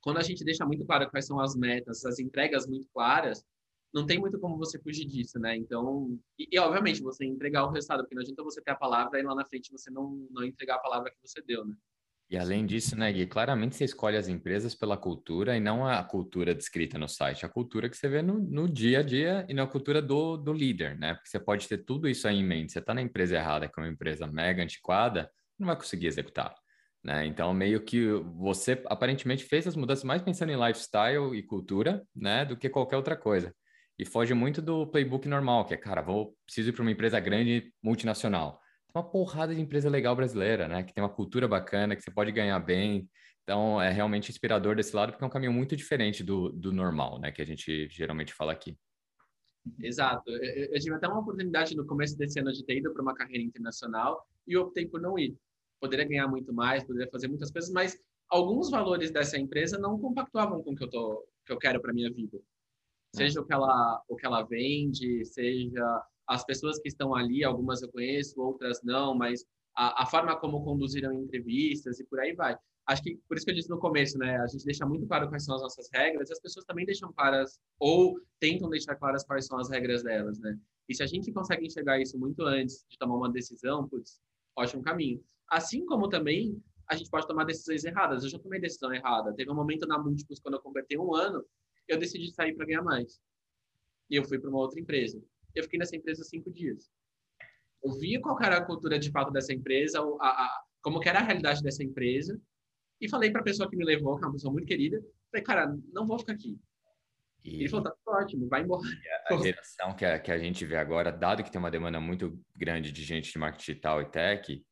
[0.00, 3.44] quando a gente deixa muito claro quais são as metas, as entregas muito claras,
[3.92, 5.56] não tem muito como você fugir disso, né?
[5.56, 9.18] Então, e, e, obviamente você entregar o resultado, porque não adianta você ter a palavra
[9.18, 11.74] e lá na frente você não, não entregar a palavra que você deu, né?
[12.30, 16.02] E além disso, né, Gui, claramente você escolhe as empresas pela cultura e não a
[16.04, 19.54] cultura descrita no site, a cultura que você vê no, no dia a dia e
[19.54, 21.14] na cultura do, do líder, né?
[21.14, 22.70] Porque você pode ter tudo isso aí em mente.
[22.70, 26.54] Você está na empresa errada, que é uma empresa mega antiquada, não vai conseguir executar.
[27.02, 27.26] Né?
[27.26, 32.44] Então, meio que você aparentemente fez as mudanças mais pensando em lifestyle e cultura, né,
[32.44, 33.52] do que qualquer outra coisa.
[33.98, 37.18] E foge muito do playbook normal, que é, cara, vou preciso ir para uma empresa
[37.18, 38.59] grande multinacional
[38.94, 40.82] uma porrada de empresa legal brasileira, né?
[40.82, 43.08] Que tem uma cultura bacana, que você pode ganhar bem.
[43.42, 47.18] Então, é realmente inspirador desse lado, porque é um caminho muito diferente do, do normal,
[47.18, 47.32] né?
[47.32, 48.76] Que a gente geralmente fala aqui.
[49.80, 50.30] Exato.
[50.30, 53.14] Eu, eu tive até uma oportunidade no começo desse ano de ter ido para uma
[53.14, 55.36] carreira internacional e optei por não ir.
[55.80, 57.98] Poderia ganhar muito mais, poderia fazer muitas coisas, mas
[58.28, 61.92] alguns valores dessa empresa não compactuavam com o que eu, tô, que eu quero para
[61.92, 62.38] minha vida.
[63.14, 63.42] Seja é.
[63.42, 67.90] o, que ela, o que ela vende, seja as pessoas que estão ali, algumas eu
[67.90, 69.44] conheço, outras não, mas
[69.76, 72.56] a, a forma como conduziram entrevistas e por aí vai.
[72.86, 74.38] Acho que por isso que eu disse no começo, né?
[74.38, 77.12] A gente deixa muito claro quais são as nossas regras, e as pessoas também deixam
[77.12, 80.56] claras ou tentam deixar claras quais são as regras delas, né?
[80.88, 84.20] E se a gente consegue enxergar isso muito antes de tomar uma decisão, putz,
[84.56, 85.20] ótimo caminho.
[85.48, 88.22] Assim como também a gente pode tomar decisões erradas.
[88.22, 89.32] Eu já tomei decisão errada.
[89.34, 91.44] Teve um momento na Múltiplos, quando eu completei um ano,
[91.88, 93.20] eu decidi sair para ganhar mais.
[94.08, 95.20] E eu fui para uma outra empresa.
[95.54, 96.90] Eu fiquei nessa empresa cinco dias.
[97.82, 101.22] Eu via qual era a cultura de fato dessa empresa, a, a, como era a
[101.22, 102.40] realidade dessa empresa,
[103.00, 105.44] e falei para a pessoa que me levou, que é uma pessoa muito querida, falei,
[105.44, 106.58] cara, não vou ficar aqui.
[107.42, 107.60] E...
[107.60, 108.82] Ele falou, tá ótimo, vai embora.
[109.30, 112.00] A, a geração que a, que a gente vê agora, dado que tem uma demanda
[112.00, 114.66] muito grande de gente de marketing digital e tech,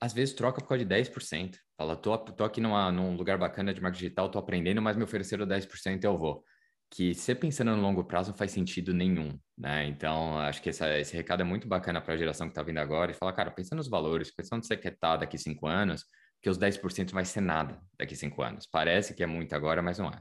[0.00, 1.56] às vezes troca por causa de 10%.
[1.76, 5.04] Fala, tô, tô aqui numa, num lugar bacana de marketing digital, tô aprendendo, mas me
[5.04, 6.42] ofereceram 10%, eu vou.
[6.90, 9.86] Que você pensando no longo prazo não faz sentido nenhum, né?
[9.86, 12.78] Então, acho que essa, esse recado é muito bacana para a geração que está vindo
[12.78, 15.68] agora e fala, cara, pensa nos valores, pensa onde você quer estar tá daqui cinco
[15.68, 16.04] anos,
[16.42, 18.66] que os 10% vai ser nada daqui cinco anos.
[18.66, 20.20] Parece que é muito agora, mas não é.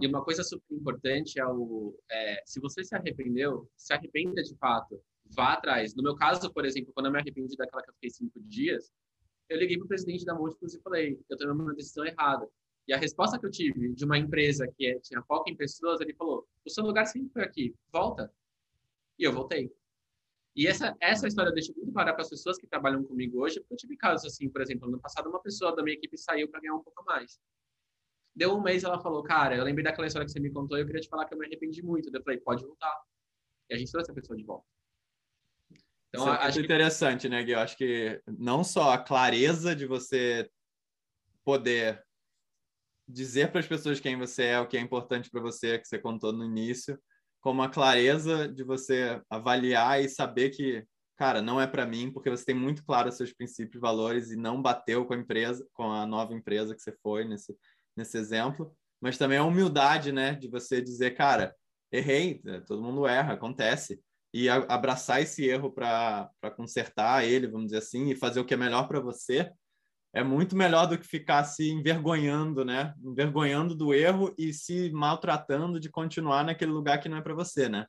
[0.00, 4.56] E uma coisa super importante é o, é, se você se arrependeu, se arrependa de
[4.56, 5.00] fato,
[5.34, 5.94] vá atrás.
[5.94, 8.90] No meu caso, por exemplo, quando eu me arrependi daquela que eu fiquei cinco dias,
[9.48, 12.48] eu liguei para o presidente da Múltiplos e falei, eu tomei uma decisão errada.
[12.86, 16.00] E a resposta que eu tive de uma empresa que é, tinha foco em pessoas,
[16.00, 18.32] ele falou, o seu lugar sempre foi aqui, volta.
[19.18, 19.72] E eu voltei.
[20.54, 23.58] E essa, essa história eu deixo muito clara para as pessoas que trabalham comigo hoje,
[23.60, 26.48] porque eu tive casos assim, por exemplo, no passado uma pessoa da minha equipe saiu
[26.48, 27.40] para ganhar um pouco mais.
[28.36, 30.82] Deu um mês, ela falou, cara, eu lembrei daquela história que você me contou e
[30.82, 32.10] eu queria te falar que eu me arrependi muito.
[32.12, 33.02] Eu falei, pode voltar.
[33.70, 34.66] E a gente trouxe a pessoa de volta.
[36.08, 37.28] Então, Isso é acho interessante, que...
[37.28, 37.52] né, Gui?
[37.52, 40.48] Eu acho que não só a clareza de você
[41.44, 42.04] poder
[43.06, 45.98] dizer para as pessoas quem você é, o que é importante para você, que você
[45.98, 46.98] contou no início,
[47.40, 50.82] como a clareza de você avaliar e saber que,
[51.16, 54.36] cara, não é para mim, porque você tem muito claro seus princípios e valores e
[54.36, 57.54] não bateu com a empresa, com a nova empresa que você foi nesse,
[57.96, 58.74] nesse exemplo.
[59.00, 61.54] Mas também a humildade, né, de você dizer, cara,
[61.92, 64.00] errei, todo mundo erra, acontece.
[64.32, 68.56] E abraçar esse erro para consertar ele, vamos dizer assim, e fazer o que é
[68.56, 69.52] melhor para você,
[70.14, 72.94] é muito melhor do que ficar se envergonhando, né?
[73.02, 77.68] Envergonhando do erro e se maltratando de continuar naquele lugar que não é para você,
[77.68, 77.84] né?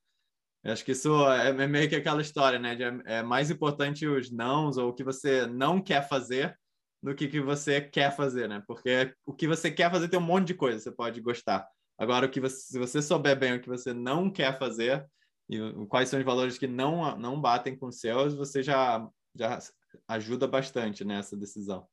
[0.63, 2.75] Eu acho que isso é, é meio que aquela história, né?
[2.75, 6.57] De, é mais importante os nãos ou o que você não quer fazer
[7.01, 8.63] do que o que você quer fazer, né?
[8.65, 11.67] Porque o que você quer fazer tem um monte de coisa, você pode gostar.
[11.95, 15.05] Agora, o que você, se você souber bem o que você não quer fazer
[15.47, 19.59] e quais são os valores que não não batem com os seus, você já já
[20.07, 21.87] ajuda bastante nessa decisão.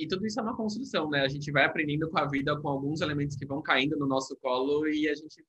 [0.00, 1.20] E tudo isso é uma construção, né?
[1.20, 4.34] A gente vai aprendendo com a vida, com alguns elementos que vão caindo no nosso
[4.38, 5.44] colo e a gente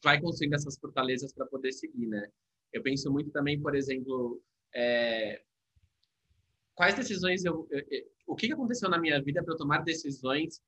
[0.00, 2.30] vai construindo essas fortalezas para poder seguir, né?
[2.72, 4.40] Eu penso muito também, por exemplo,
[4.72, 5.42] é...
[6.76, 7.68] quais decisões eu,
[8.28, 10.62] o que aconteceu na minha vida para eu tomar decisões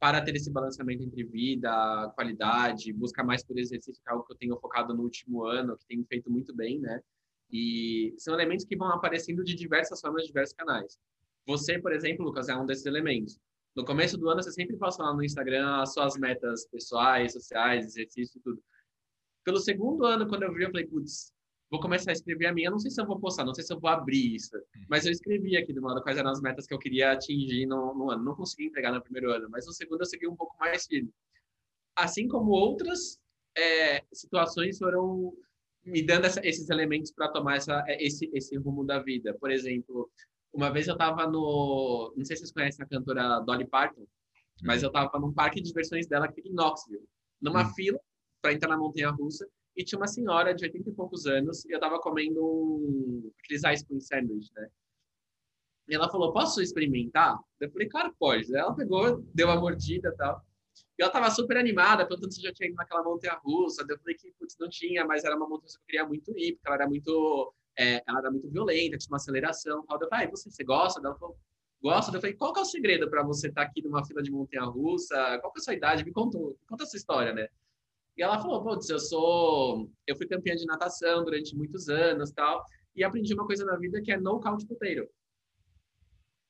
[0.00, 4.32] para ter esse balanceamento entre vida, qualidade, buscar mais por exercício, que é algo que
[4.32, 7.00] eu tenho focado no último ano, que tem feito muito bem, né?
[7.52, 10.98] E são elementos que vão aparecendo de diversas formas, de diversos canais.
[11.46, 13.38] Você, por exemplo, Lucas, é um desses elementos.
[13.74, 17.86] No começo do ano, você sempre posta lá no Instagram as suas metas pessoais, sociais,
[17.86, 18.62] exercício tudo.
[19.44, 21.32] Pelo segundo ano, quando eu vi, eu falei, putz,
[21.70, 22.70] vou começar a escrever a minha.
[22.70, 24.50] Não sei se eu vou postar, não sei se eu vou abrir isso.
[24.88, 27.94] Mas eu escrevi aqui do modo quais eram as metas que eu queria atingir no,
[27.94, 28.24] no ano.
[28.24, 31.10] Não consegui entregar no primeiro ano, mas no segundo eu segui um pouco mais firme.
[31.96, 33.20] Assim como outras
[33.56, 35.32] é, situações foram
[35.84, 39.36] me dando essa, esses elementos para tomar essa, esse, esse rumo da vida.
[39.38, 40.10] Por exemplo,
[40.52, 42.12] uma vez eu tava no.
[42.16, 44.06] Não sei se vocês conhecem a cantora Dolly Parton,
[44.62, 44.88] mas uhum.
[44.88, 47.06] eu tava num parque de diversões dela aqui em Knoxville,
[47.40, 47.74] numa hum.
[47.74, 48.00] fila
[48.42, 51.72] para entrar na montanha russa, e tinha uma senhora de 80 e poucos anos, e
[51.72, 54.68] eu tava comendo um, aqueles ice cream sandwich, né?
[55.88, 57.38] E ela falou: Posso experimentar?
[57.60, 58.54] Eu falei: Claro, pode.
[58.54, 60.44] Ela pegou, deu uma mordida e tal.
[60.98, 63.84] E ela tava super animada, perguntando se já tinha ido naquela montanha russa.
[63.88, 66.54] Eu falei que, putz, não tinha, mas era uma montanha que eu queria muito ir,
[66.54, 69.84] porque ela era muito é, ela era muito violenta, tinha uma aceleração.
[69.86, 69.98] Tal.
[70.00, 71.00] Eu falei, ah, você, você gosta?
[71.00, 71.36] Ela falou,
[71.82, 72.16] gosta.
[72.16, 74.30] Eu falei, qual que é o segredo para você estar tá aqui numa fila de
[74.30, 75.38] montanha-russa?
[75.40, 76.04] Qual que é a sua idade?
[76.04, 77.48] Me conta, me conta a sua história, né?
[78.16, 79.90] E ela falou, putz, eu sou...
[80.06, 84.02] Eu fui campeã de natação durante muitos anos, tal, e aprendi uma coisa na vida
[84.02, 85.08] que é no couch potato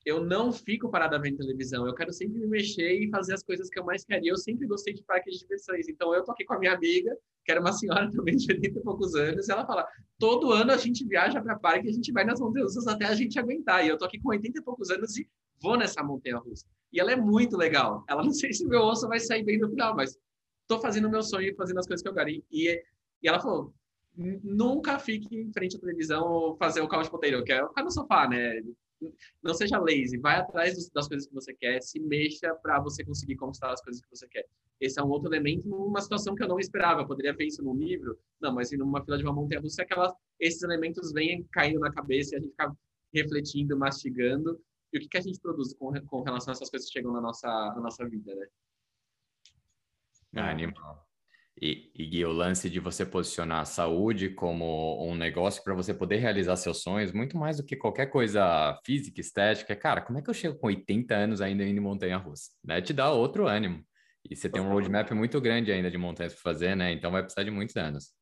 [0.04, 1.86] eu não fico parada vendo televisão.
[1.86, 4.30] Eu quero sempre me mexer e fazer as coisas que eu mais queria.
[4.30, 5.88] Eu sempre gostei de parques de diversões.
[5.88, 8.78] Então, eu tô aqui com a minha amiga, que era uma senhora também de 80
[8.78, 9.86] e poucos anos, e ela fala:
[10.18, 13.14] todo ano a gente viaja para parque, a gente vai nas montanhas russas até a
[13.14, 13.84] gente aguentar.
[13.84, 15.28] E eu tô aqui com 80 e poucos anos e
[15.60, 16.64] vou nessa montanha russa.
[16.92, 18.04] E ela é muito legal.
[18.08, 20.18] Ela não sei se meu osso vai sair bem no final, mas
[20.66, 22.30] tô fazendo o meu sonho e fazendo as coisas que eu quero.
[22.30, 23.74] E, e ela falou:
[24.16, 27.90] nunca fique em frente à televisão ou fazer o couch potato, que é ficar no
[27.90, 28.62] sofá, né?
[29.42, 33.36] Não seja lazy, vai atrás das coisas que você quer, se mexa para você conseguir
[33.36, 34.46] conquistar as coisas que você quer.
[34.80, 37.02] Esse é um outro elemento numa situação que eu não esperava.
[37.02, 40.12] Eu poderia ver isso num livro, não, mas numa fila de uma montanha russa, aquelas,
[40.38, 42.76] esses elementos vêm caindo na cabeça e a gente fica
[43.12, 44.60] refletindo, mastigando.
[44.92, 47.12] E o que, que a gente produz com, com relação a essas coisas que chegam
[47.12, 48.46] na nossa, na nossa vida, né?
[50.36, 51.09] Ah, animal.
[51.62, 56.16] E, e o lance de você posicionar a saúde como um negócio para você poder
[56.16, 59.76] realizar seus sonhos, muito mais do que qualquer coisa física, estética.
[59.76, 62.52] Cara, como é que eu chego com 80 anos ainda indo em montanha-russa?
[62.64, 62.80] Né?
[62.80, 63.84] Te dá outro ânimo.
[64.28, 66.92] E você tem um roadmap muito grande ainda de montanhas para fazer, né?
[66.92, 68.12] Então vai precisar de muitos anos.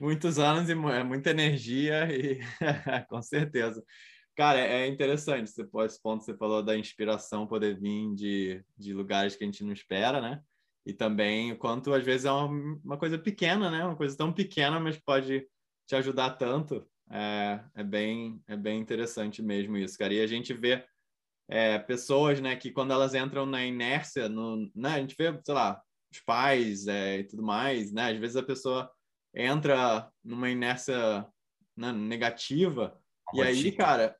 [0.00, 2.40] Muitos anos e é muita energia, e
[3.08, 3.82] com certeza.
[4.34, 5.64] Cara, é interessante esse
[6.02, 9.72] ponto que você falou da inspiração poder vir de, de lugares que a gente não
[9.72, 10.40] espera, né?
[10.84, 13.84] E também o quanto às vezes é uma, uma coisa pequena, né?
[13.84, 15.46] Uma coisa tão pequena, mas pode
[15.86, 16.86] te ajudar tanto.
[17.10, 20.14] É, é, bem, é bem interessante mesmo isso, cara.
[20.14, 20.84] E a gente vê
[21.48, 25.54] é, pessoas, né, que quando elas entram na inércia, no, né, a gente vê, sei
[25.54, 28.10] lá, os pais é, e tudo mais, né?
[28.10, 28.90] Às vezes a pessoa
[29.34, 31.26] entra numa inércia
[31.76, 32.98] né, negativa
[33.34, 34.16] e aí, cara,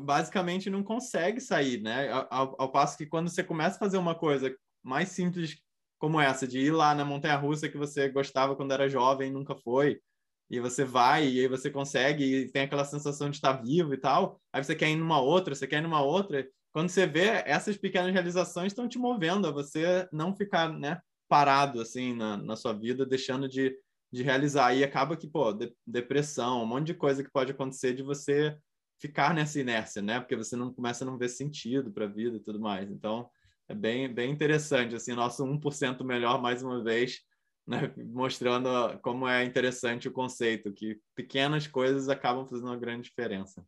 [0.00, 2.10] basicamente não consegue sair, né?
[2.30, 5.60] Ao, ao, passo que quando você começa a fazer uma coisa mais simples
[5.98, 9.54] como essa, de ir lá na montanha-russa que você gostava quando era jovem e nunca
[9.54, 10.00] foi,
[10.48, 13.96] e você vai, e aí você consegue, e tem aquela sensação de estar vivo e
[13.96, 17.42] tal, aí você quer ir numa outra, você quer ir numa outra, quando você vê,
[17.46, 22.54] essas pequenas realizações estão te movendo a você não ficar, né, parado, assim, na, na
[22.54, 23.76] sua vida, deixando de,
[24.12, 27.94] de realizar, e acaba que, pô, de, depressão, um monte de coisa que pode acontecer
[27.94, 28.56] de você
[29.00, 32.36] ficar nessa inércia, né, porque você não começa a não ver sentido para a vida
[32.36, 33.28] e tudo mais, então
[33.68, 37.22] é bem, bem interessante, assim, nosso 1% melhor, mais uma vez,
[37.66, 43.66] né, mostrando como é interessante o conceito, que pequenas coisas acabam fazendo uma grande diferença.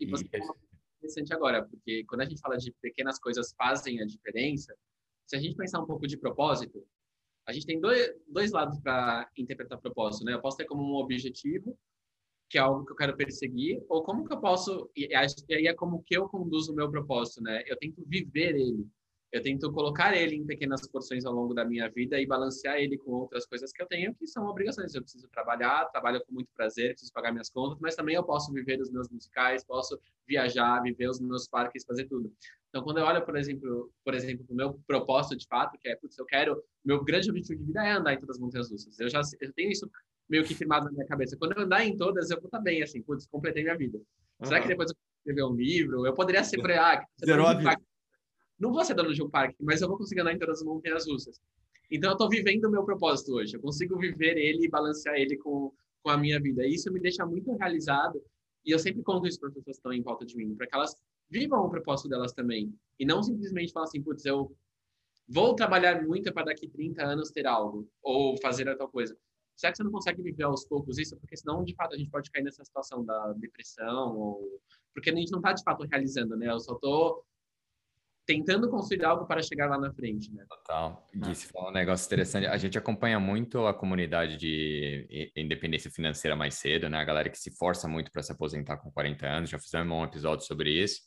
[0.00, 0.56] E você falou
[0.98, 4.74] interessante agora, porque quando a gente fala de pequenas coisas fazem a diferença,
[5.26, 6.84] se a gente pensar um pouco de propósito,
[7.46, 10.34] a gente tem dois, dois lados para interpretar propósito, né?
[10.34, 11.76] Eu posso ter como um objetivo,
[12.48, 15.74] que é algo que eu quero perseguir, ou como que eu posso, e aí é
[15.74, 17.64] como que eu conduzo o meu propósito, né?
[17.66, 18.86] Eu tento viver ele
[19.32, 22.98] eu tento colocar ele em pequenas porções ao longo da minha vida e balancear ele
[22.98, 24.94] com outras coisas que eu tenho, que são obrigações.
[24.94, 28.52] Eu preciso trabalhar, trabalho com muito prazer, preciso pagar minhas contas, mas também eu posso
[28.52, 32.30] viver os meus musicais, posso viajar, viver os meus parques, fazer tudo.
[32.68, 35.96] Então, quando eu olho, por exemplo, por exemplo, o meu propósito de fato, que é,
[35.96, 39.00] putz, eu quero, meu grande objetivo de vida é andar em todas as montanhas russas.
[39.00, 39.90] Eu já eu tenho isso
[40.28, 41.38] meio que firmado na minha cabeça.
[41.38, 43.96] Quando eu andar em todas, eu vou estar bem, assim, putz, completei minha vida.
[43.96, 44.46] Uhum.
[44.46, 46.06] Será que depois eu escrever um livro?
[46.06, 47.76] Eu poderia ser, ah, Zerou a vida
[48.62, 50.64] não vou ser dono de um parque, mas eu vou conseguir andar em todas as
[50.64, 51.40] montanhas russas.
[51.90, 53.56] Então, eu estou vivendo o meu propósito hoje.
[53.56, 56.64] Eu consigo viver ele e balancear ele com, com a minha vida.
[56.64, 58.22] E isso me deixa muito realizado.
[58.64, 60.68] E eu sempre conto isso para as pessoas que estão em volta de mim, para
[60.68, 60.96] que elas
[61.28, 62.72] vivam o propósito delas também.
[63.00, 64.54] E não simplesmente falar assim, putz, eu
[65.28, 69.18] vou trabalhar muito para daqui 30 anos ter algo, ou fazer tal coisa.
[69.56, 71.16] Será que você não consegue viver aos poucos isso?
[71.16, 74.62] Porque senão, de fato, a gente pode cair nessa situação da depressão, ou...
[74.94, 76.48] porque a gente não está, de fato, realizando, né?
[76.48, 77.24] Eu só estou
[78.26, 80.44] tentando construir algo para chegar lá na frente, né?
[80.48, 81.06] Total.
[81.14, 81.34] Gui, ah.
[81.34, 82.46] você falou um negócio interessante.
[82.46, 86.98] A gente acompanha muito a comunidade de independência financeira mais cedo, né?
[86.98, 89.50] A galera que se força muito para se aposentar com 40 anos.
[89.50, 91.00] Já fizemos um episódio sobre isso.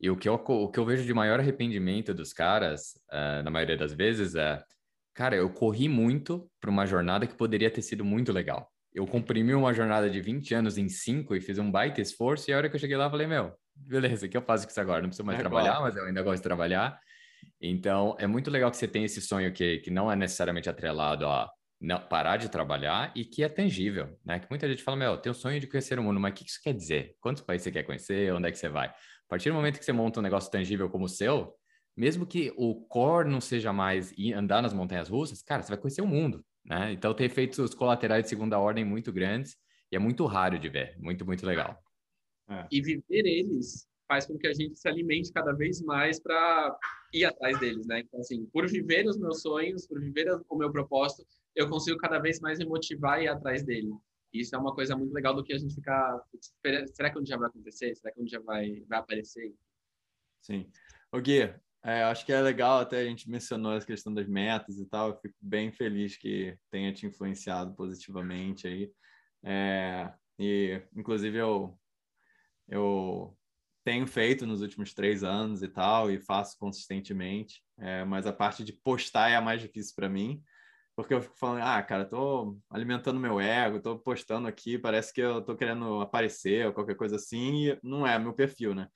[0.00, 3.50] E o que eu, o que eu vejo de maior arrependimento dos caras, uh, na
[3.50, 4.62] maioria das vezes, é...
[5.14, 8.72] Cara, eu corri muito para uma jornada que poderia ter sido muito legal.
[8.94, 12.50] Eu comprimi uma jornada de 20 anos em 5 e fiz um baita esforço.
[12.50, 14.80] E a hora que eu cheguei lá, eu falei, meu, beleza, que eu faço isso
[14.80, 15.02] agora?
[15.02, 16.98] Não preciso mais é trabalhar, mas eu ainda gosto de trabalhar.
[17.60, 21.26] Então, é muito legal que você tenha esse sonho que, que não é necessariamente atrelado
[21.26, 24.38] a não, parar de trabalhar e que é tangível, né?
[24.38, 26.44] Que muita gente fala, meu, tem o sonho de conhecer o mundo, mas o que
[26.44, 27.16] isso quer dizer?
[27.20, 28.32] Quantos países você quer conhecer?
[28.32, 28.88] Onde é que você vai?
[28.88, 28.94] A
[29.28, 31.52] partir do momento que você monta um negócio tangível como o seu,
[31.96, 36.02] mesmo que o core não seja mais andar nas montanhas russas, cara, você vai conhecer
[36.02, 36.92] o mundo, né?
[36.92, 39.56] Então, tem efeitos colaterais de segunda ordem muito grandes
[39.90, 41.76] e é muito raro de ver, muito, muito legal.
[42.48, 42.66] É.
[42.70, 46.78] E viver eles faz com que a gente se alimente cada vez mais para
[47.14, 48.00] ir atrás deles, né?
[48.00, 52.18] Então, assim, por viver os meus sonhos, por viver o meu propósito, eu consigo cada
[52.18, 53.90] vez mais me motivar e ir atrás dele.
[54.32, 56.20] Isso é uma coisa muito legal do que a gente ficar.
[56.94, 57.94] Será que um dia vai acontecer?
[57.94, 59.54] Será que um dia vai, vai aparecer?
[60.40, 60.70] Sim.
[61.12, 64.78] O Gui, é, acho que é legal, até a gente mencionou essa questão das metas
[64.78, 65.10] e tal.
[65.10, 68.90] Eu fico bem feliz que tenha te influenciado positivamente aí.
[69.42, 71.78] É, e, inclusive, eu
[72.72, 73.36] eu
[73.84, 78.64] tenho feito nos últimos três anos e tal, e faço consistentemente, é, mas a parte
[78.64, 80.42] de postar é a mais difícil para mim.
[80.96, 85.20] porque eu fico falando, ah, cara, tô alimentando meu ego, tô postando aqui, parece que
[85.22, 88.88] eu tô querendo aparecer ou qualquer coisa assim, e não é meu perfil, né?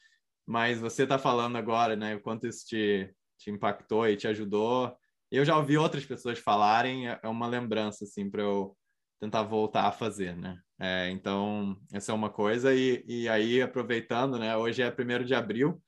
[0.47, 4.97] Mas você tá falando agora, né, o quanto isso te, te impactou e te ajudou.
[5.31, 8.77] Eu já ouvi outras pessoas falarem, é, é uma lembrança, assim, para eu
[9.21, 10.61] tentar voltar a fazer, né?
[10.79, 12.75] É, então, essa é uma coisa.
[12.75, 14.57] E, e aí, aproveitando, né?
[14.57, 15.83] Hoje é 1 de abril,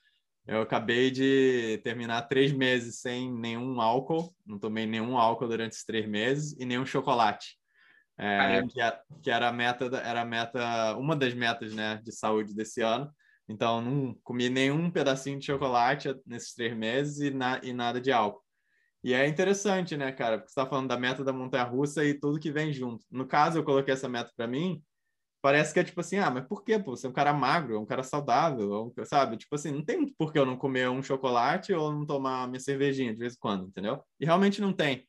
[0.46, 5.84] eu acabei de terminar três meses sem nenhum álcool, não tomei nenhum álcool durante esses
[5.84, 7.58] três meses e nenhum chocolate.
[8.16, 12.10] É, que, era, que, era, a meta, era a meta, uma das metas, né, de
[12.10, 13.12] saúde desse ano.
[13.46, 18.10] Então, não comi nenhum pedacinho de chocolate nesses três meses e, na, e nada de
[18.10, 18.42] álcool.
[19.08, 20.36] E é interessante, né, cara?
[20.36, 23.06] Porque você está falando da meta da montanha-russa e tudo que vem junto.
[23.10, 24.82] No caso, eu coloquei essa meta para mim
[25.40, 26.78] parece que é tipo assim, ah, mas por quê?
[26.78, 26.94] Pô?
[26.94, 29.38] Você é um cara magro, é um cara saudável, é sabe?
[29.38, 32.60] Tipo assim, não tem por que eu não comer um chocolate ou não tomar minha
[32.60, 34.04] cervejinha de vez em quando, entendeu?
[34.20, 35.08] E realmente não tem.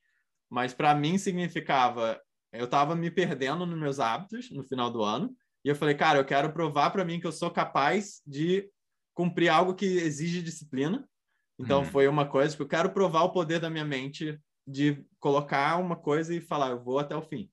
[0.49, 2.21] Mas para mim significava,
[2.53, 5.35] eu tava me perdendo nos meus hábitos no final do ano,
[5.65, 8.71] e eu falei, cara, eu quero provar para mim que eu sou capaz de
[9.13, 11.05] cumprir algo que exige disciplina.
[11.59, 11.85] Então hum.
[11.85, 15.95] foi uma coisa que eu quero provar o poder da minha mente de colocar uma
[15.95, 17.49] coisa e falar, eu vou até o fim.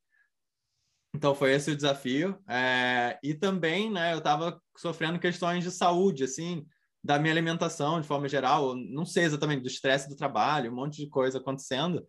[1.14, 2.38] Então foi esse o desafio.
[2.48, 6.66] É, e também, né, eu estava sofrendo questões de saúde, assim,
[7.02, 10.98] da minha alimentação de forma geral, não sei exatamente, do estresse do trabalho, um monte
[10.98, 12.06] de coisa acontecendo.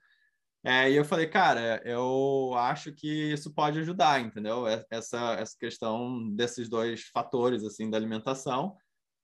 [0.63, 4.65] É, e eu falei, cara, eu acho que isso pode ajudar, entendeu?
[4.91, 8.75] Essa, essa questão desses dois fatores, assim, da alimentação,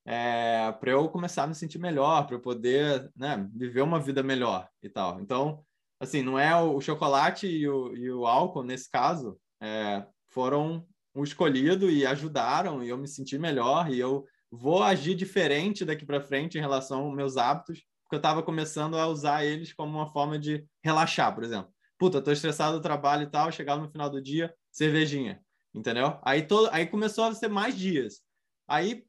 [0.06, 4.22] é, para eu começar a me sentir melhor, para eu poder, né, viver uma vida
[4.22, 5.20] melhor e tal.
[5.22, 5.64] Então,
[6.00, 11.24] assim, não é o, chocolate e o, e o álcool, nesse caso, é, foram o
[11.24, 16.22] escolhido e ajudaram e eu me senti melhor e eu vou agir diferente daqui para
[16.22, 20.08] frente em relação aos meus hábitos, porque eu estava começando a usar eles como uma
[20.08, 21.72] forma de relaxar, por exemplo.
[21.98, 25.42] Puta, tô estressado do trabalho e tal, chegava no final do dia, cervejinha,
[25.74, 26.20] entendeu?
[26.24, 28.22] Aí todo, aí começou a ser mais dias.
[28.68, 29.06] Aí,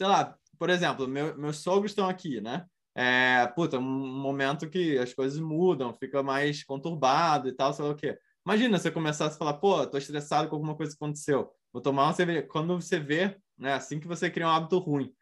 [0.00, 2.64] sei lá, por exemplo, meu, meus sogros estão aqui, né?
[2.94, 7.90] É, puta, um momento que as coisas mudam, fica mais conturbado e tal, sei lá
[7.90, 8.18] o quê.
[8.46, 11.50] Imagina você começasse a falar, pô, tô estressado com alguma coisa que aconteceu.
[11.70, 12.42] Vou tomar uma cerveja.
[12.44, 15.12] Quando você vê, né, assim que você cria um hábito ruim.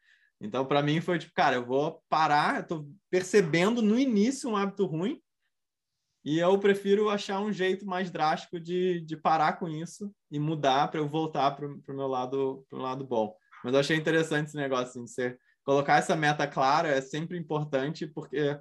[0.40, 4.56] Então, para mim, foi tipo, cara, eu vou parar, eu tô percebendo no início um
[4.56, 5.20] hábito ruim
[6.24, 10.86] e eu prefiro achar um jeito mais drástico de, de parar com isso e mudar
[10.88, 13.34] para eu voltar para o meu lado, pro lado bom.
[13.68, 17.36] Mas eu achei interessante esse negócio, assim, de você colocar essa meta clara é sempre
[17.36, 18.58] importante, porque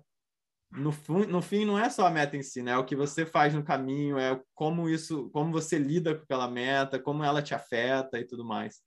[0.70, 0.92] no,
[1.30, 2.72] no fim não é só a meta em si, né?
[2.72, 6.50] É o que você faz no caminho, é como isso, como você lida com aquela
[6.50, 8.82] meta, como ela te afeta e tudo mais.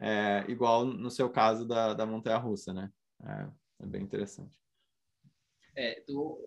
[0.00, 2.90] É, igual no seu caso da, da montanha-russa, né?
[3.22, 3.48] É,
[3.84, 4.52] é, bem interessante.
[5.76, 6.40] É, do,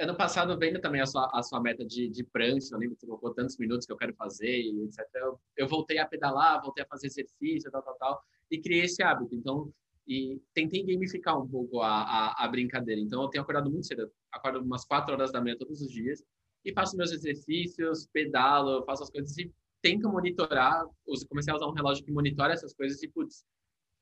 [0.00, 3.02] ano passado, vendo também a sua, a sua meta de, de prancha, eu lembro que
[3.02, 4.98] você colocou tantos minutos que eu quero fazer, e etc.
[5.14, 9.02] Eu, eu voltei a pedalar, voltei a fazer exercício, tal, tal, tal, e criei esse
[9.02, 9.34] hábito.
[9.34, 9.72] Então,
[10.06, 13.00] e tentei gamificar um pouco a, a, a, brincadeira.
[13.00, 16.22] Então, eu tenho acordado muito cedo, acordo umas quatro horas da manhã todos os dias
[16.64, 20.86] e faço meus exercícios, pedalo, faço as coisas e tento monitorar.
[21.28, 23.44] Comecei a usar um relógio que monitora essas coisas e, putz,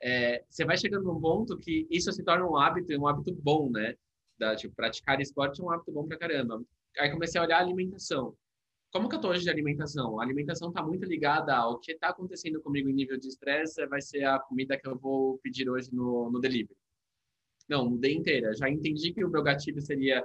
[0.00, 3.70] é, você vai chegando num ponto que isso se torna um hábito, um hábito bom,
[3.70, 3.94] né?
[4.38, 6.60] Da, tipo, praticar esporte é um hábito bom pra caramba.
[6.98, 8.36] Aí comecei a olhar a alimentação
[8.92, 10.20] como que eu tô hoje de alimentação?
[10.20, 14.02] A alimentação está muito ligada ao que está acontecendo comigo em nível de estresse, vai
[14.02, 16.76] ser a comida que eu vou pedir hoje no, no delivery.
[17.68, 18.54] Não, mudei inteira.
[18.54, 20.22] Já entendi que o meu gatilho seria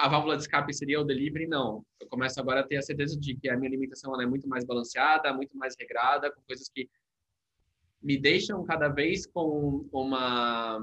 [0.00, 1.84] a válvula de escape seria o delivery, não.
[2.00, 4.64] Eu começo agora a ter a certeza de que a minha alimentação é muito mais
[4.64, 6.88] balanceada, muito mais regrada, com coisas que
[8.02, 10.80] me deixam cada vez com uma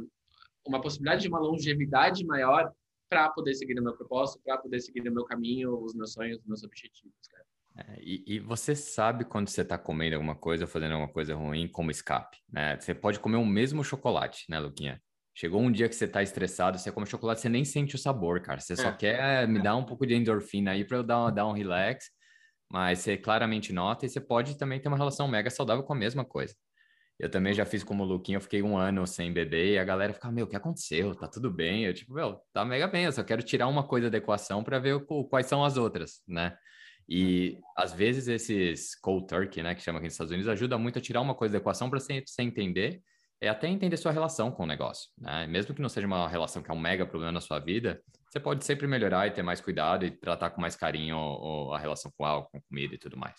[0.63, 2.71] uma possibilidade de uma longevidade maior
[3.11, 6.39] para poder seguir o meu propósito, para poder seguir o meu caminho, os meus sonhos,
[6.39, 7.13] os meus objetivos.
[7.75, 11.67] É, e, e, você sabe quando você está comendo alguma coisa, fazendo alguma coisa ruim,
[11.67, 12.79] como escape, né?
[12.79, 15.01] Você pode comer o mesmo chocolate, né, Luquinha?
[15.35, 18.41] Chegou um dia que você está estressado, você come chocolate, você nem sente o sabor,
[18.41, 18.61] cara.
[18.61, 18.75] Você é.
[18.77, 22.05] só quer me dar um pouco de endorfina aí para eu dar, dar um relax,
[22.71, 25.97] mas você claramente nota e você pode também ter uma relação mega saudável com a
[25.97, 26.55] mesma coisa.
[27.21, 29.83] Eu também já fiz como o Luquinha, eu fiquei um ano sem beber e a
[29.83, 31.13] galera fica, meu, o que aconteceu?
[31.13, 31.85] Tá tudo bem?
[31.85, 34.79] Eu, tipo, meu, tá mega bem, eu só quero tirar uma coisa da equação para
[34.79, 36.57] ver o, quais são as outras, né?
[37.07, 40.97] E às vezes esses cold turkey, né, que chama aqui nos Estados Unidos, ajuda muito
[40.97, 43.03] a tirar uma coisa da equação para você, você entender
[43.39, 45.45] é até entender sua relação com o negócio, né?
[45.45, 48.39] Mesmo que não seja uma relação que é um mega problema na sua vida, você
[48.39, 52.25] pode sempre melhorar e ter mais cuidado e tratar com mais carinho a relação com
[52.25, 53.35] álcool, com comida e tudo mais.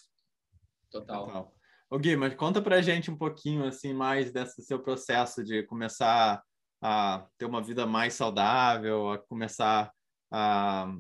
[0.89, 1.27] Total.
[1.27, 1.62] Total.
[1.93, 6.43] Ô Gui, mas conta pra gente um pouquinho assim mais desse seu processo de começar
[6.81, 9.93] a ter uma vida mais saudável, a começar
[10.31, 10.91] a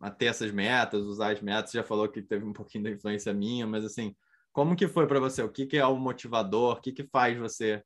[0.00, 1.72] a ter essas metas, usar as metas?
[1.72, 4.14] Já falou que teve um pouquinho da influência minha, mas assim,
[4.52, 5.42] como que foi para você?
[5.42, 6.76] O que, que é o motivador?
[6.76, 7.82] O que, que faz você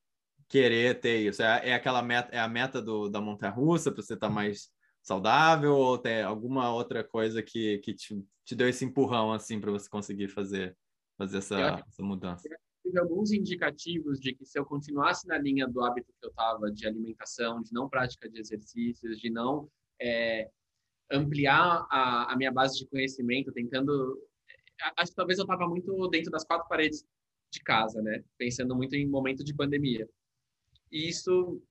[0.47, 1.43] querer ter isso?
[1.43, 4.69] É, é aquela meta, é a meta do, da montanha-russa para você estar tá mais
[5.03, 9.71] saudável ou tem alguma outra coisa que, que te, te deu esse empurrão assim para
[9.71, 10.77] você conseguir fazer
[11.17, 12.49] fazer essa, essa mudança?
[12.83, 16.71] Tive alguns indicativos de que se eu continuasse na linha do hábito que eu estava
[16.71, 19.69] de alimentação, de não prática de exercícios, de não
[20.01, 20.51] é,
[21.11, 24.19] ampliar a, a minha base de conhecimento, tentando
[24.97, 27.05] acho que talvez eu estava muito dentro das quatro paredes
[27.51, 28.23] de casa, né?
[28.37, 30.09] Pensando muito em momento de pandemia.
[30.91, 31.63] E isso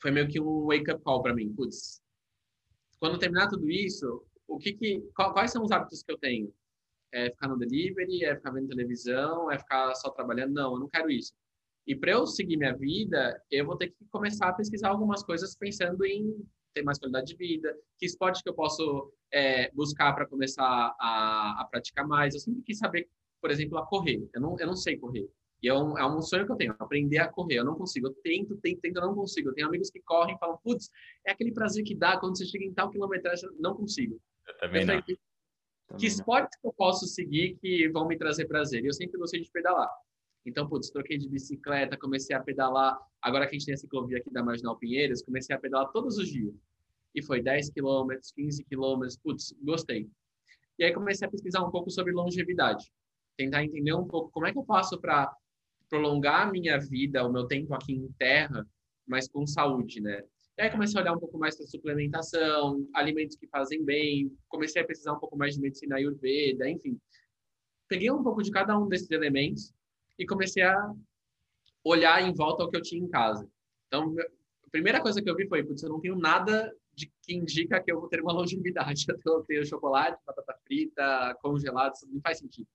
[0.00, 1.52] foi meio que um wake-up call para mim.
[1.54, 2.02] Putz,
[2.98, 6.52] quando terminar tudo isso, o que que, quais são os hábitos que eu tenho?
[7.16, 8.24] É ficar no delivery?
[8.24, 9.50] É ficar vendo televisão?
[9.50, 10.52] É ficar só trabalhando?
[10.52, 11.32] Não, eu não quero isso.
[11.86, 15.56] E para eu seguir minha vida, eu vou ter que começar a pesquisar algumas coisas
[15.56, 16.44] pensando em
[16.74, 21.62] ter mais qualidade de vida, que esporte que eu posso é, buscar para começar a,
[21.62, 22.34] a, praticar mais.
[22.34, 23.08] Eu sempre quis saber,
[23.40, 24.28] por exemplo, a correr.
[24.34, 25.26] Eu não, eu não sei correr.
[25.62, 27.60] E é um, é um sonho que eu tenho, aprender a correr.
[27.60, 28.08] Eu não consigo.
[28.08, 29.48] Eu tento, tento, tento, eu não consigo.
[29.48, 30.90] Eu tenho amigos que correm e falam, putz,
[31.26, 33.48] é aquele prazer que dá quando você chega em tal quilometragem.
[33.58, 34.20] Não consigo.
[34.46, 35.02] Eu também eu não.
[35.88, 38.84] Que, que esportes que eu posso seguir que vão me trazer prazer?
[38.84, 39.90] Eu sempre gostei de pedalar.
[40.44, 42.98] Então, putz, troquei de bicicleta, comecei a pedalar.
[43.20, 46.18] Agora que a gente tem a ciclovia aqui da Marginal Pinheiros, comecei a pedalar todos
[46.18, 46.54] os dias.
[47.14, 50.08] E foi 10 quilômetros, 15 quilômetros, putz, gostei.
[50.78, 52.92] E aí comecei a pesquisar um pouco sobre longevidade.
[53.36, 55.34] Tentar entender um pouco como é que eu faço para
[55.88, 58.66] prolongar a minha vida, o meu tempo aqui em terra,
[59.06, 60.22] mas com saúde, né?
[60.58, 64.80] E aí comecei a olhar um pouco mais para suplementação, alimentos que fazem bem, comecei
[64.80, 66.98] a pesquisar um pouco mais de medicina ayurveda, enfim.
[67.88, 69.74] Peguei um pouco de cada um desses elementos
[70.18, 70.94] e comecei a
[71.84, 73.46] olhar em volta ao que eu tinha em casa.
[73.86, 74.14] Então,
[74.66, 77.80] a primeira coisa que eu vi foi, putz, eu não tenho nada de que indica
[77.80, 79.04] que eu vou ter uma longevidade.
[79.24, 82.68] Eu tenho chocolate, batata frita, congelado, isso não faz sentido.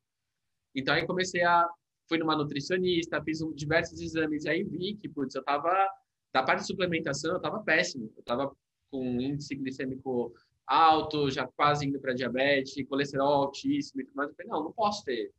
[0.75, 1.67] Então, aí comecei a...
[2.07, 5.89] Fui numa nutricionista, fiz um, diversos exames, e aí vi que, putz, eu tava...
[6.33, 8.11] Da parte de suplementação, eu tava péssimo.
[8.15, 8.55] Eu tava
[8.89, 10.33] com índice glicêmico
[10.65, 14.29] alto, já quase indo para diabetes, colesterol altíssimo e tudo mais.
[14.29, 15.33] Eu falei, não, não posso ter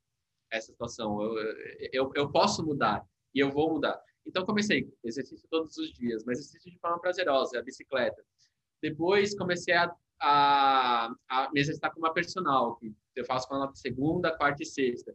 [0.51, 1.23] essa situação.
[1.23, 1.57] Eu,
[1.93, 4.01] eu, eu posso mudar e eu vou mudar.
[4.27, 8.23] Então comecei exercício todos os dias, mas exercício de forma prazerosa, a bicicleta.
[8.81, 13.73] Depois comecei a, a, a me exercitar com uma personal, que eu faço com ela
[13.75, 15.15] segunda, quarta e sexta.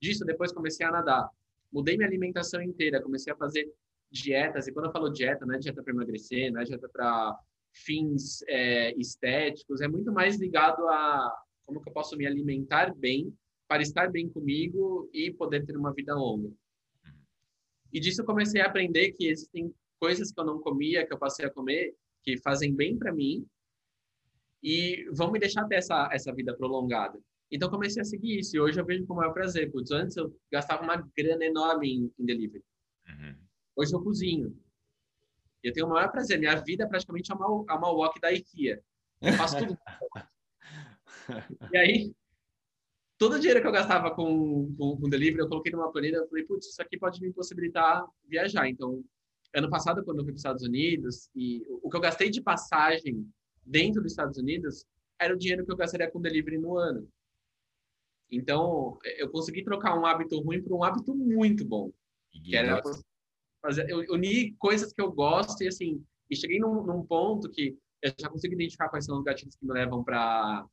[0.00, 1.28] Disso depois comecei a nadar.
[1.72, 3.72] Mudei minha alimentação inteira, comecei a fazer
[4.10, 7.38] dietas, e quando eu falo dieta, não é dieta para emagrecer, não é dieta para
[7.72, 11.32] fins é, estéticos, é muito mais ligado a
[11.64, 13.32] como que eu posso me alimentar bem
[13.68, 16.50] para estar bem comigo e poder ter uma vida longa.
[17.92, 21.18] E disso eu comecei a aprender que existem coisas que eu não comia, que eu
[21.18, 23.46] passei a comer, que fazem bem para mim
[24.62, 27.18] e vão me deixar ter essa, essa vida prolongada.
[27.50, 29.70] Então comecei a seguir isso e hoje eu vejo com o maior prazer.
[29.70, 32.64] Putz, antes eu gastava uma grana enorme em, em delivery.
[33.08, 33.36] Uhum.
[33.80, 34.54] Hoje eu cozinho.
[35.62, 36.38] Eu tenho o maior prazer.
[36.38, 38.84] Minha vida é praticamente uma, uma walk da IKEA.
[39.22, 39.78] Eu faço tudo.
[41.72, 42.14] e aí,
[43.16, 46.28] todo o dinheiro que eu gastava com, com, com delivery, eu coloquei numa planilha, eu
[46.28, 48.68] falei, putz, isso aqui pode me possibilitar viajar.
[48.68, 49.02] Então,
[49.54, 52.42] ano passado, quando eu fui para os Estados Unidos, e o que eu gastei de
[52.42, 53.26] passagem
[53.64, 54.84] dentro dos Estados Unidos
[55.18, 57.08] era o dinheiro que eu gastaria com delivery no ano.
[58.30, 61.90] Então, eu consegui trocar um hábito ruim por um hábito muito bom.
[62.30, 62.82] Que era
[63.60, 67.76] fazer, eu uni coisas que eu gosto e assim, e cheguei num, num ponto que
[68.02, 70.66] eu já consigo identificar quais são os gatilhos que me levam para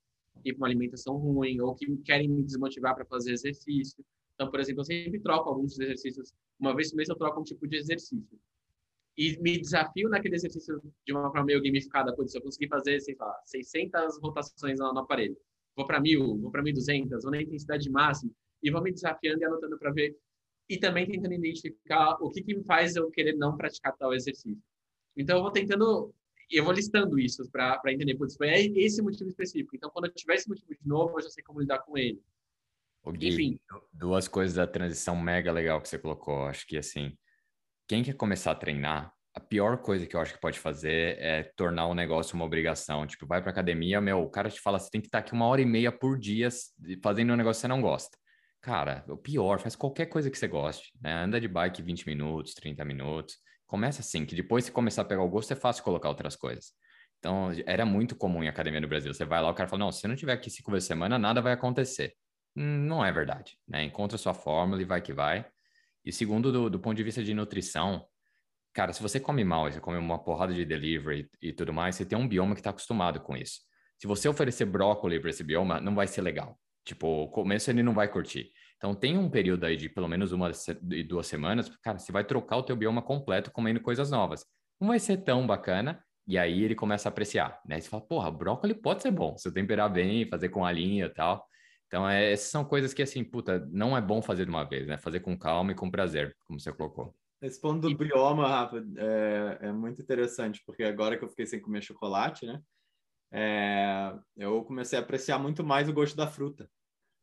[0.46, 4.04] ir para uma alimentação ruim ou que querem me desmotivar para fazer exercício.
[4.36, 6.32] Então, por exemplo, eu sempre troco alguns exercícios.
[6.60, 8.40] Uma vez por mês eu troco um tipo de exercício.
[9.18, 12.16] E me desafio naquele exercício de uma forma meio gamificada.
[12.16, 15.36] Putz, eu consegui fazer, sei lá, 600 rotações no, aparelho.
[15.76, 18.32] Vou para 1.000, vou para 1.200, vou na intensidade máxima.
[18.62, 20.16] E vou me desafiando e anotando para ver.
[20.70, 24.62] E também tentando identificar o que, que me faz eu querer não praticar tal exercício.
[25.16, 26.14] Então, eu vou tentando
[26.50, 28.48] eu vou listando isso para entender, putz, foi
[28.78, 29.76] esse motivo específico.
[29.76, 32.22] Então, quando eu tiver esse motivo de novo, eu já sei como lidar com ele.
[33.06, 33.60] Gui, Enfim.
[33.92, 36.46] Duas coisas da transição mega legal que você colocou.
[36.46, 37.18] Acho que, assim,
[37.88, 41.44] quem quer começar a treinar, a pior coisa que eu acho que pode fazer é
[41.56, 43.06] tornar o negócio uma obrigação.
[43.06, 45.46] Tipo, vai pra academia, meu, o cara te fala, você tem que estar aqui uma
[45.46, 46.50] hora e meia por dia
[47.04, 48.18] fazendo um negócio que você não gosta.
[48.62, 51.14] Cara, o pior, faz qualquer coisa que você goste, né?
[51.14, 53.38] Anda de bike 20 minutos, 30 minutos.
[53.66, 56.74] Começa assim, que depois se começar a pegar o gosto, é fácil colocar outras coisas.
[57.20, 59.14] Então, era muito comum em academia no Brasil.
[59.14, 61.18] Você vai lá, o cara fala, não, se não tiver aqui cinco vezes por semana,
[61.18, 62.14] nada vai acontecer.
[62.56, 63.84] Hum, não é verdade, né?
[63.84, 65.46] Encontra sua fórmula e vai que vai.
[66.04, 68.06] E segundo, do, do ponto de vista de nutrição,
[68.74, 72.06] cara, se você come mal, você come uma porrada de delivery e tudo mais, você
[72.06, 73.62] tem um bioma que está acostumado com isso.
[74.00, 76.58] Se você oferecer brócolis para esse bioma, não vai ser legal.
[76.88, 78.50] Tipo, o começo ele não vai curtir.
[78.78, 80.50] Então tem um período aí de pelo menos uma
[80.92, 84.46] e duas semanas, cara, você vai trocar o teu bioma completo comendo coisas novas.
[84.80, 87.82] Não vai ser tão bacana, e aí ele começa a apreciar, né?
[87.82, 91.08] Você fala, porra, brócolis pode ser bom, se eu temperar bem, fazer com a linha
[91.08, 91.46] e tal.
[91.88, 94.88] Então, é, essas são coisas que, assim, puta, não é bom fazer de uma vez,
[94.88, 94.98] né?
[94.98, 97.14] Fazer com calma e com prazer, como você colocou.
[97.42, 101.62] Esse ponto do bioma, Rafa, é, é muito interessante, porque agora que eu fiquei sem
[101.62, 102.62] comer chocolate, né?
[103.32, 106.70] É, eu comecei a apreciar muito mais o gosto da fruta.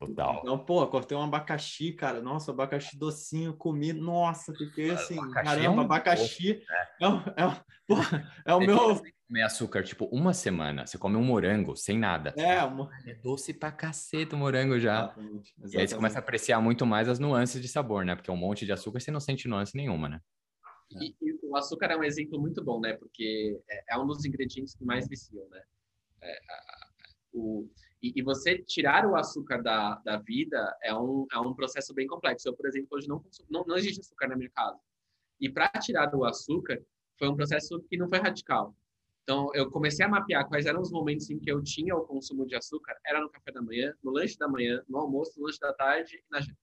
[0.06, 0.40] Total.
[0.42, 2.20] Então, pô, cortei um abacaxi, cara.
[2.20, 3.92] Nossa, abacaxi docinho, comi.
[3.92, 6.62] Nossa, fiquei assim, abacaxi caramba, é um abacaxi
[7.00, 7.08] é, é,
[7.44, 9.02] é, porra, é o meu.
[9.26, 12.34] Comer açúcar, tipo, uma semana, você come um morango sem nada.
[12.36, 12.90] É, uma...
[13.06, 15.04] é doce pra cacete o morango já.
[15.04, 15.74] Exatamente, exatamente.
[15.74, 18.14] E aí você começa a apreciar muito mais as nuances de sabor, né?
[18.14, 20.20] Porque um monte de açúcar você não sente nuance nenhuma, né?
[21.00, 22.92] E, e o açúcar é um exemplo muito bom, né?
[22.92, 25.62] Porque é, é um dos ingredientes que mais viciam, né?
[26.22, 26.88] É, a,
[27.32, 27.68] o,
[28.04, 32.06] e, e, você tirar o açúcar da, da vida é um, é um processo bem
[32.06, 32.46] complexo.
[32.46, 34.78] Eu, por exemplo, hoje não, consumo, não, não existe açúcar na minha casa.
[35.40, 36.84] E para tirar o açúcar,
[37.18, 38.76] foi um processo que não foi radical.
[39.22, 42.46] Então, eu comecei a mapear quais eram os momentos em que eu tinha o consumo
[42.46, 42.94] de açúcar.
[43.06, 46.16] Era no café da manhã, no lanche da manhã, no almoço, no lanche da tarde
[46.16, 46.58] e na janta.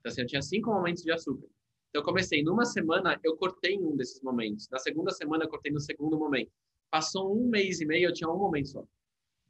[0.00, 1.46] Então, assim, eu tinha cinco momentos de açúcar.
[1.90, 4.70] Então, eu comecei, numa semana, eu cortei um desses momentos.
[4.70, 6.50] Na segunda semana, eu cortei no segundo momento.
[6.90, 8.88] Passou um mês e meio, eu tinha um momento só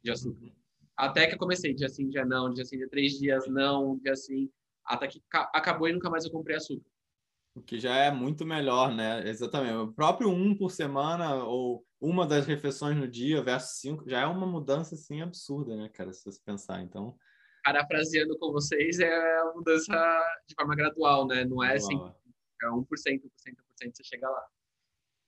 [0.03, 0.51] de açúcar.
[0.97, 4.15] Até que eu comecei, dia sim, dia não, dia sim, dia três dias não, dia
[4.15, 4.49] sim.
[4.83, 6.89] Até que acabou e nunca mais eu comprei açúcar.
[7.53, 9.27] O que já é muito melhor, né?
[9.27, 9.75] Exatamente.
[9.75, 14.25] O próprio um por semana ou uma das refeições no dia versus cinco já é
[14.25, 16.13] uma mudança assim absurda, né, cara?
[16.13, 17.17] Se você pensar, então.
[17.63, 19.93] Parafraseando com vocês, é uma mudança
[20.47, 21.45] de forma gradual, né?
[21.45, 23.23] Não é assim, é 1%, 1%,
[23.81, 24.47] 1% você chega lá.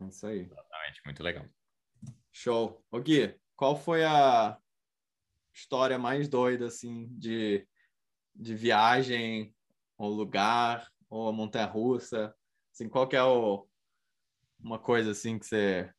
[0.01, 0.41] É isso aí.
[0.41, 1.45] Exatamente, muito legal.
[2.31, 2.83] Show.
[2.91, 4.57] O Gui, qual foi a
[5.59, 7.67] história mais doida, assim, de,
[8.35, 9.53] de viagem,
[9.97, 12.33] ou lugar, ou a montanha-russa?
[12.73, 13.67] Assim, qual que é o,
[14.59, 15.91] uma coisa, assim, que você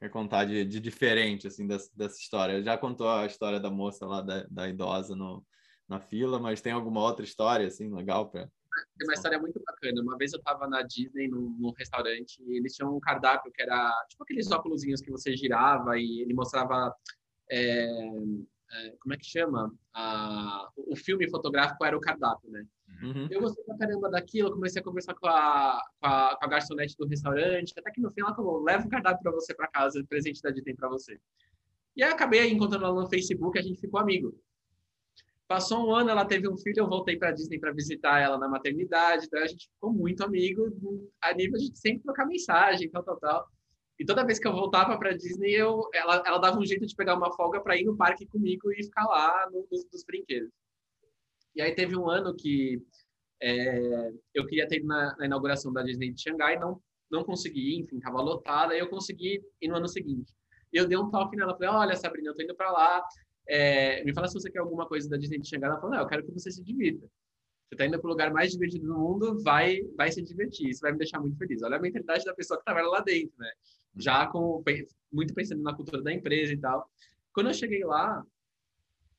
[0.00, 2.62] quer contar de, de diferente, assim, dessa, dessa história?
[2.62, 5.46] Já contou a história da moça lá, da, da idosa no,
[5.88, 8.48] na fila, mas tem alguma outra história, assim, legal para
[8.96, 10.00] tem uma história muito bacana.
[10.02, 13.62] Uma vez eu estava na Disney, num, num, restaurante, e eles tinham um cardápio que
[13.62, 16.94] era tipo aqueles óculos que você girava e ele mostrava
[17.50, 17.88] é,
[18.70, 19.72] é, como é que chama?
[19.94, 22.66] A, o filme fotográfico era o cardápio, né?
[23.02, 23.28] Uhum.
[23.30, 26.96] Eu gostei pra caramba daquilo, comecei a conversar com a, com a, com a garçonete
[26.96, 30.04] do restaurante, até que no final ela falou, leva o cardápio para você para casa,
[30.08, 31.18] presente da Disney para você.
[31.96, 34.38] E aí acabei encontrando ela no Facebook, a gente ficou amigo.
[35.46, 38.48] Passou um ano, ela teve um filho, eu voltei para Disney para visitar ela na
[38.48, 40.62] maternidade, então a gente ficou muito amigo,
[41.22, 43.48] a nível de sempre trocar mensagem, tal, tal, tal.
[43.98, 46.94] E toda vez que eu voltava para Disney, eu, ela, ela dava um jeito de
[46.94, 50.50] pegar uma folga para ir no parque comigo e ficar lá no, nos, nos brinquedos.
[51.54, 52.80] E aí teve um ano que
[53.42, 56.80] é, eu queria ter ido na, na, inauguração da Disney de Xangai, não
[57.10, 60.30] não consegui, enfim, estava lotada, aí eu consegui ir no ano seguinte.
[60.72, 63.02] E eu dei um toque nela, falei, olha, Sabrina, eu tô indo para lá,
[63.48, 65.70] é, me fala se você quer alguma coisa da Disney de Xangai.
[65.70, 67.08] Ela falou, não, eu quero que você se divirta.
[67.68, 70.70] Você está indo para o lugar mais divertido do mundo, vai, vai se divertir.
[70.70, 71.62] Isso vai me deixar muito feliz.
[71.62, 73.50] Olha a mentalidade da pessoa que trabalha lá dentro, né?
[73.94, 74.62] Já com
[75.12, 76.90] muito pensando na cultura da empresa e tal.
[77.30, 78.24] Quando eu cheguei lá,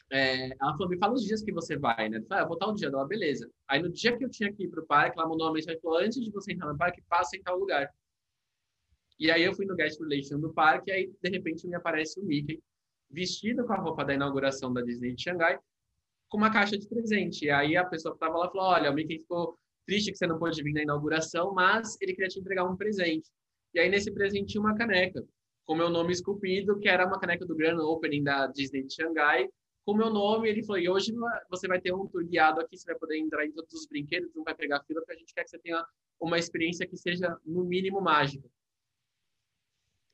[0.09, 2.17] é, ela falou: me fala os dias que você vai, né?
[2.17, 2.87] Eu falei, ah, vou estar um dia.
[2.87, 3.47] Ela, beleza.
[3.67, 5.79] Aí no dia que eu tinha que ir para o parque, ela mandou uma mensagem
[5.79, 7.87] falou: antes de você entrar no parque, passa em tal lugar.
[9.19, 12.19] E aí eu fui no guest relation do parque, e aí de repente me aparece
[12.19, 12.59] o Mickey
[13.11, 15.59] vestido com a roupa da inauguração da Disney de Xangai
[16.29, 17.45] com uma caixa de presente.
[17.45, 20.27] E aí a pessoa que estava lá falou: Olha, o Mickey ficou triste que você
[20.27, 23.29] não pôde vir na inauguração, mas ele queria te entregar um presente.
[23.73, 25.23] E aí nesse presente tinha uma caneca
[25.65, 29.47] com meu nome esculpido, que era uma caneca do Grand Opening da Disney de Xangai,
[29.85, 30.49] com meu nome.
[30.49, 31.13] Ele falou: E hoje
[31.49, 34.33] você vai ter um tour guiado aqui, você vai poder entrar em todos os brinquedos,
[34.35, 35.83] não vai pegar fila, porque a gente quer que você tenha
[36.19, 38.47] uma experiência que seja, no mínimo, mágica.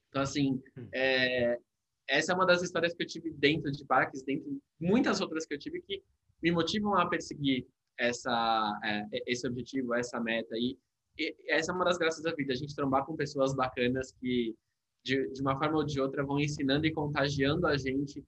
[0.09, 0.87] Então, assim, hum.
[0.93, 1.59] é,
[2.07, 5.45] essa é uma das histórias que eu tive dentro de parques, dentro de muitas outras
[5.45, 6.03] que eu tive que
[6.41, 10.55] me motivam a perseguir essa, é, esse objetivo, essa meta.
[10.55, 10.77] E,
[11.17, 14.55] e, essa é uma das graças da vida, a gente trombar com pessoas bacanas que,
[15.03, 18.23] de, de uma forma ou de outra, vão ensinando e contagiando a gente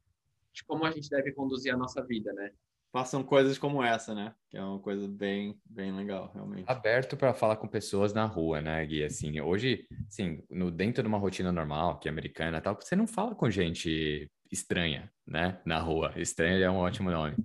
[0.53, 2.51] de como a gente deve conduzir a nossa vida, né?
[2.97, 4.33] Façam coisas como essa, né?
[4.49, 6.63] Que é uma coisa bem, bem legal, realmente.
[6.65, 9.03] Aberto para falar com pessoas na rua, né, Gui?
[9.03, 13.05] Assim, hoje, sim, no dentro de uma rotina normal, que é americana, tal, você não
[13.05, 16.11] fala com gente estranha, né, na rua.
[16.15, 17.35] Estranha é um ótimo nome.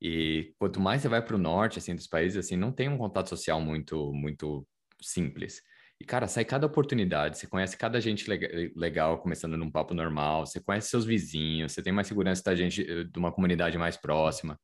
[0.00, 2.96] E quanto mais você vai para o norte, assim, dos países, assim, não tem um
[2.96, 4.66] contato social muito, muito
[5.02, 5.60] simples.
[6.00, 8.26] E, cara, sai cada oportunidade, você conhece cada gente
[8.74, 12.82] legal, começando num papo normal, você conhece seus vizinhos, você tem mais segurança da gente,
[12.82, 14.58] eh, de uma comunidade mais próxima.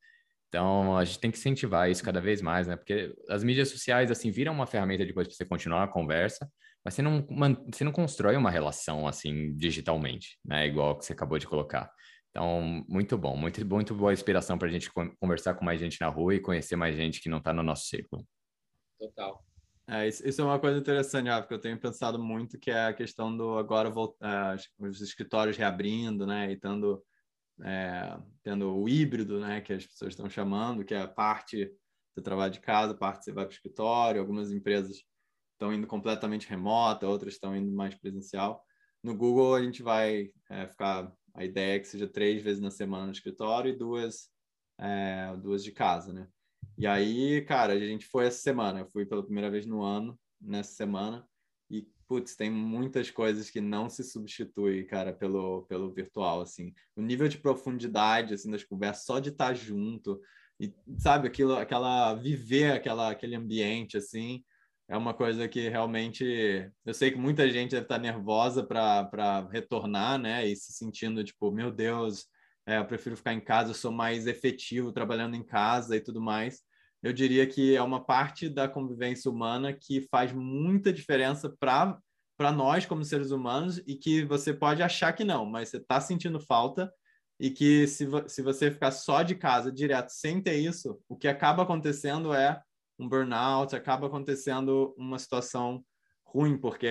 [0.51, 2.76] Então, a gente tem que incentivar isso cada vez mais, né?
[2.76, 6.51] Porque as mídias sociais, assim, viram uma ferramenta depois para você continuar a conversa,
[6.84, 7.24] mas você não,
[7.72, 10.66] você não constrói uma relação, assim, digitalmente, né?
[10.66, 11.88] Igual que você acabou de colocar.
[12.30, 14.90] Então, muito bom, muito, muito boa inspiração para a gente
[15.20, 17.86] conversar com mais gente na rua e conhecer mais gente que não está no nosso
[17.86, 18.26] círculo.
[18.98, 19.44] Total.
[19.88, 22.92] É, isso, é uma coisa interessante, Rafa, que eu tenho pensado muito, que é a
[22.92, 27.03] questão do agora voltar, os escritórios reabrindo, né, e tendo,
[27.64, 31.70] é, tendo o híbrido, né, que as pessoas estão chamando, que é a parte
[32.16, 35.02] do trabalho de casa, parte você vai para o escritório, algumas empresas
[35.52, 38.64] estão indo completamente remota, outras estão indo mais presencial.
[39.02, 42.70] No Google a gente vai é, ficar, a ideia é que seja três vezes na
[42.70, 44.28] semana no escritório e duas,
[44.78, 46.28] é, duas de casa, né?
[46.78, 48.80] E aí, cara, a gente foi essa semana.
[48.80, 51.28] Eu fui pela primeira vez no ano, nessa semana.
[52.11, 56.74] Putz, tem muitas coisas que não se substituem, cara, pelo, pelo virtual, assim.
[56.96, 60.20] O nível de profundidade, assim, das conversas, só de estar junto.
[60.58, 62.12] E, sabe, aquilo, aquela...
[62.14, 64.42] Viver aquela, aquele ambiente, assim,
[64.88, 66.68] é uma coisa que realmente...
[66.84, 70.44] Eu sei que muita gente deve estar nervosa para retornar, né?
[70.44, 72.26] E se sentindo, tipo, meu Deus...
[72.66, 76.20] É, eu prefiro ficar em casa, eu sou mais efetivo trabalhando em casa e tudo
[76.20, 76.61] mais
[77.03, 81.98] eu diria que é uma parte da convivência humana que faz muita diferença para
[82.36, 86.01] para nós como seres humanos e que você pode achar que não, mas você está
[86.01, 86.90] sentindo falta
[87.38, 91.28] e que se, se você ficar só de casa direto sem ter isso, o que
[91.28, 92.59] acaba acontecendo é
[92.98, 95.84] um burnout, acaba acontecendo uma situação
[96.24, 96.88] ruim, porque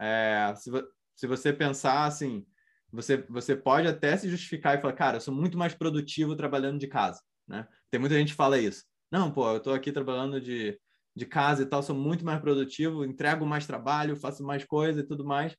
[0.00, 0.70] é, se,
[1.16, 2.46] se você pensar assim,
[2.92, 6.78] você, você pode até se justificar e falar, cara, eu sou muito mais produtivo trabalhando
[6.78, 7.66] de casa, né?
[7.90, 8.84] Tem muita gente que fala isso.
[9.12, 10.80] Não, pô, eu estou aqui trabalhando de,
[11.14, 15.02] de casa e tal, sou muito mais produtivo, entrego mais trabalho, faço mais coisa e
[15.02, 15.54] tudo mais.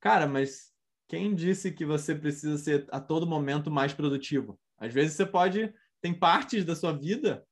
[0.00, 0.72] Cara, mas
[1.06, 4.58] quem disse que você precisa ser a todo momento mais produtivo?
[4.78, 5.70] Às vezes você pode,
[6.00, 7.44] tem partes da sua vida,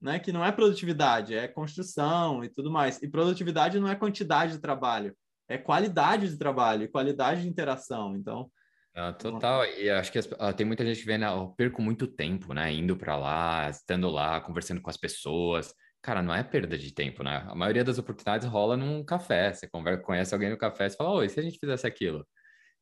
[0.00, 3.02] né, que não é produtividade, é construção e tudo mais.
[3.02, 5.16] E produtividade não é quantidade de trabalho,
[5.48, 8.14] é qualidade de trabalho, qualidade de interação.
[8.14, 8.48] Então,
[8.94, 11.82] ah, total, e acho que as, ah, tem muita gente que vê, né, eu perco
[11.82, 15.74] muito tempo, né, indo para lá, estando lá, conversando com as pessoas.
[16.00, 17.42] Cara, não é perda de tempo, né?
[17.48, 19.54] A maioria das oportunidades rola num café.
[19.54, 22.26] Você conversa, conhece alguém no café, você fala, oi, se a gente fizesse aquilo?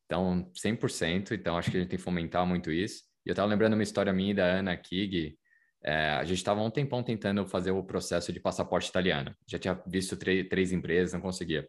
[0.06, 1.32] Então, 100%.
[1.32, 3.04] Então, acho que a gente tem que fomentar muito isso.
[3.24, 5.38] E eu estava lembrando uma história minha e da Ana Kig.
[5.84, 9.34] É, a gente estava um tempão tentando fazer o processo de passaporte italiano.
[9.46, 11.68] Já tinha visto três empresas, não conseguia.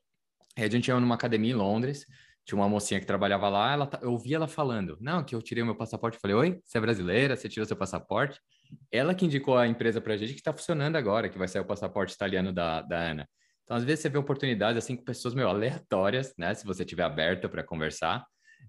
[0.58, 2.06] Aí a gente ia numa academia em Londres,
[2.46, 5.64] tinha uma mocinha que trabalhava lá, ela, eu ouvi ela falando, não, que eu tirei
[5.64, 6.20] o meu passaporte.
[6.20, 7.36] falei, oi, você é brasileira?
[7.36, 8.39] Você tirou seu passaporte?
[8.91, 11.62] Ela que indicou a empresa para a gente que está funcionando agora, que vai sair
[11.62, 13.30] o passaporte italiano da, da Ana.
[13.64, 16.54] Então, às vezes você vê oportunidades assim com pessoas meio aleatórias, né?
[16.54, 18.26] Se você tiver aberta para conversar.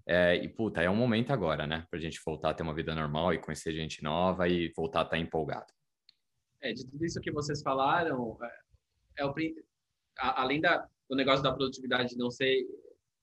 [0.07, 1.85] É, e, puta, é um momento agora, né?
[1.89, 4.99] Para a gente voltar a ter uma vida normal e conhecer gente nova e voltar
[4.99, 5.65] a estar tá empolgado.
[6.61, 9.33] É, de tudo isso que vocês falaram, é, é o,
[10.17, 12.65] a, além da, do negócio da produtividade não ser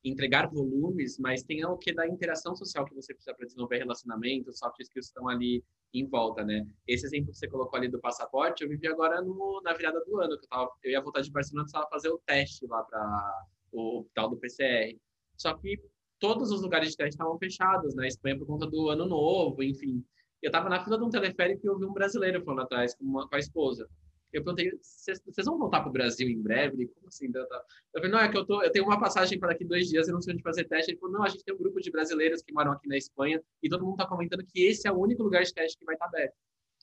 [0.04, 4.52] entregar volumes, mas tem o que da interação social que você precisa para desenvolver relacionamento,
[4.52, 6.66] soft skills estão ali em volta, né?
[6.86, 10.20] Esse exemplo que você colocou ali do passaporte, eu vivi agora no, na virada do
[10.20, 13.46] ano, que eu, tava, eu ia voltar de Barcelona, precisava fazer o teste lá para
[13.72, 14.98] o tal do PCR.
[15.36, 15.78] Só que
[16.18, 18.08] todos os lugares de teste estavam fechados, né?
[18.08, 20.04] Espanha por conta do ano novo, enfim.
[20.42, 23.04] Eu estava na fila de um teleférico e eu vi um brasileiro falando atrás com,
[23.04, 23.88] uma, com a esposa.
[24.32, 26.76] Eu perguntei, vocês vão voltar para o Brasil em breve?
[26.76, 27.26] Ele, como assim?
[27.34, 27.46] Eu
[27.92, 30.14] falei, não, é que eu, tô, eu tenho uma passagem para daqui dois dias, eu
[30.14, 30.90] não sei onde fazer teste.
[30.90, 33.42] Ele falou, não, a gente tem um grupo de brasileiros que moram aqui na Espanha
[33.62, 35.94] e todo mundo está comentando que esse é o único lugar de teste que vai
[35.94, 36.34] estar tá aberto.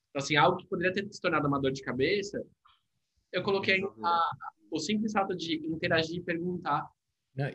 [0.09, 2.43] Então, assim, algo que poderia ter se tornado uma dor de cabeça,
[3.31, 4.31] eu coloquei a,
[4.69, 6.87] o simples fato de interagir e perguntar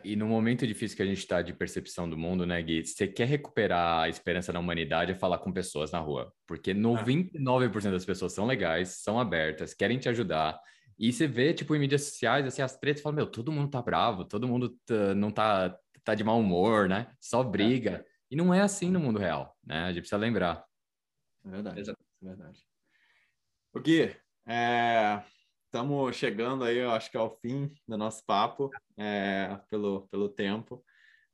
[0.03, 2.85] e no momento difícil que a gente está de percepção do mundo, né, Gui?
[2.85, 6.33] Você quer recuperar a esperança na humanidade é falar com pessoas na rua.
[6.47, 10.59] Porque 99% das pessoas são legais, são abertas, querem te ajudar.
[10.97, 13.81] E você vê, tipo, em mídias sociais, assim, as tretas, fala, meu, todo mundo tá
[13.81, 17.07] bravo, todo mundo tá, não tá, tá de mau humor, né?
[17.19, 17.45] Só é.
[17.45, 18.05] briga.
[18.31, 19.83] E não é assim no mundo real, né?
[19.83, 20.65] A gente precisa lembrar.
[21.45, 22.59] É verdade, é verdade.
[23.73, 24.15] O Gui,
[24.47, 25.21] é
[25.75, 30.81] estamos chegando aí, eu acho que ao fim do nosso papo, é, pelo, pelo tempo,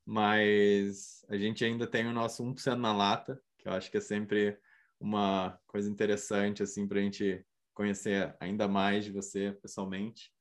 [0.03, 4.01] mas a gente ainda tem o nosso 1% na lata, que eu acho que é
[4.01, 4.57] sempre
[4.99, 10.31] uma coisa interessante, assim, para a gente conhecer ainda mais de você pessoalmente.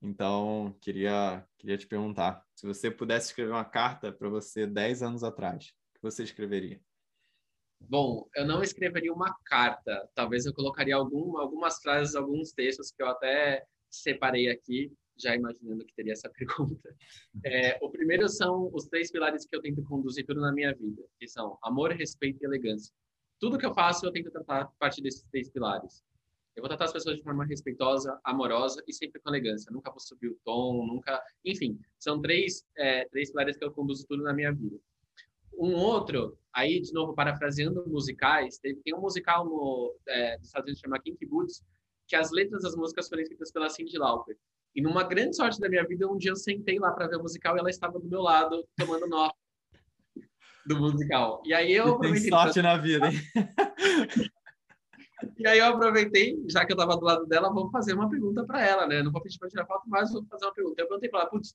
[0.00, 5.22] Então, queria, queria te perguntar, se você pudesse escrever uma carta para você 10 anos
[5.22, 6.80] atrás, o que você escreveria?
[7.80, 10.08] Bom, eu não escreveria uma carta.
[10.14, 15.84] Talvez eu colocaria algum, algumas frases, alguns textos que eu até separei aqui já imaginando
[15.84, 16.96] que teria essa pergunta.
[17.44, 21.02] É, o primeiro são os três pilares que eu tento conduzir tudo na minha vida,
[21.18, 22.92] que são amor, respeito e elegância.
[23.38, 26.02] Tudo que eu faço, eu tento tratar a partir desses três pilares.
[26.56, 29.70] Eu vou tratar as pessoas de forma respeitosa, amorosa e sempre com elegância.
[29.72, 31.22] Nunca vou subir o tom, nunca.
[31.44, 34.76] Enfim, são três, é, três pilares que eu conduzo tudo na minha vida.
[35.52, 40.66] Um outro, aí de novo parafraseando musicais, tem, tem um musical no, é, dos Estados
[40.66, 41.62] Unidos chamado Kinky Boots,
[42.08, 44.36] que as letras das músicas foram escritas pela Cindy Lauper.
[44.74, 47.22] E numa grande sorte da minha vida, um dia eu sentei lá para ver o
[47.22, 49.34] musical e ela estava do meu lado, tomando nota
[50.66, 51.42] do musical.
[51.44, 53.18] E aí eu Tem sorte na vida, hein?
[55.38, 58.44] e aí eu aproveitei, já que eu estava do lado dela, vou fazer uma pergunta
[58.44, 59.02] para ela, né?
[59.02, 60.80] Não vou pedir para tirar foto, mas vou fazer uma pergunta.
[60.80, 61.54] Eu perguntei para ela, putz,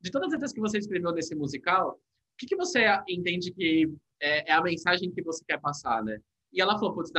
[0.00, 2.00] de todas as letras que você escreveu nesse musical,
[2.38, 6.20] que, que você entende que é, é, a mensagem que você quer passar, né?
[6.52, 7.10] E ela falou, putz,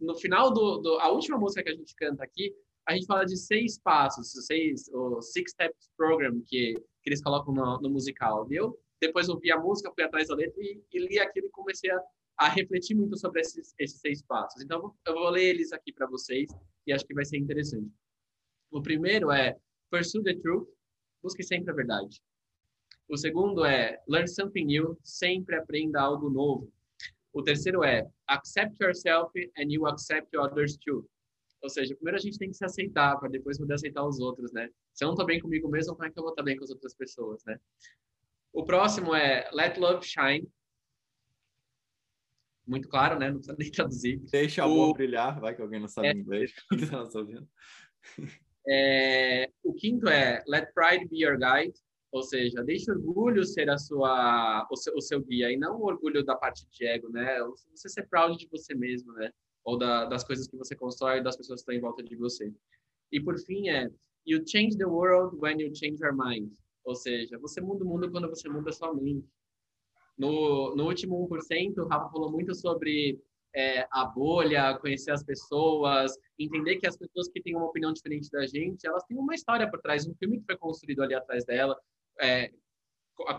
[0.00, 2.54] no final do, do, a última música que a gente canta aqui,
[2.88, 7.52] a gente fala de seis passos, seis, o Six Steps Program que, que eles colocam
[7.52, 8.50] no, no musical.
[8.50, 11.50] E eu depois ouvi a música, fui atrás da letra e, e li aquilo e
[11.50, 12.00] comecei a,
[12.38, 14.62] a refletir muito sobre esses, esses seis passos.
[14.62, 16.50] Então, eu vou ler eles aqui para vocês
[16.86, 17.90] e acho que vai ser interessante.
[18.70, 19.56] O primeiro é
[19.90, 20.68] Pursue the Truth,
[21.22, 22.20] busque sempre a verdade.
[23.10, 26.72] O segundo é Learn something new, sempre aprenda algo novo.
[27.32, 31.04] O terceiro é Accept yourself and you accept others too.
[31.60, 34.52] Ou seja, primeiro a gente tem que se aceitar para depois poder aceitar os outros,
[34.52, 34.70] né?
[34.94, 36.62] Se eu não estou bem comigo mesmo, como é que eu vou estar bem com
[36.62, 37.58] as outras pessoas, né?
[38.52, 40.48] O próximo é Let Love Shine.
[42.64, 43.26] Muito claro, né?
[43.28, 44.18] Não precisa nem traduzir.
[44.30, 46.12] Deixa o amor brilhar, vai que alguém não sabe é...
[46.12, 46.52] inglês.
[48.68, 49.50] é...
[49.64, 51.74] O quinto é Let Pride Be Your Guide.
[52.12, 55.78] Ou seja, deixe o orgulho ser a sua, o seu, o seu guia e não
[55.80, 57.38] o orgulho da parte de ego, né?
[57.74, 59.30] Você ser proud de você mesmo, né?
[59.64, 62.52] ou da, das coisas que você constrói, das pessoas que estão em volta de você.
[63.12, 63.90] E por fim é
[64.26, 66.52] You change the world when you change your mind.
[66.84, 69.26] Ou seja, você muda o mundo quando você muda a sua mente.
[70.16, 73.18] No, no último 1%, o Rafa falou muito sobre
[73.54, 78.30] é, a bolha, conhecer as pessoas, entender que as pessoas que têm uma opinião diferente
[78.30, 81.44] da gente, elas têm uma história por trás, um filme que foi construído ali atrás
[81.46, 81.74] dela.
[82.18, 82.52] É,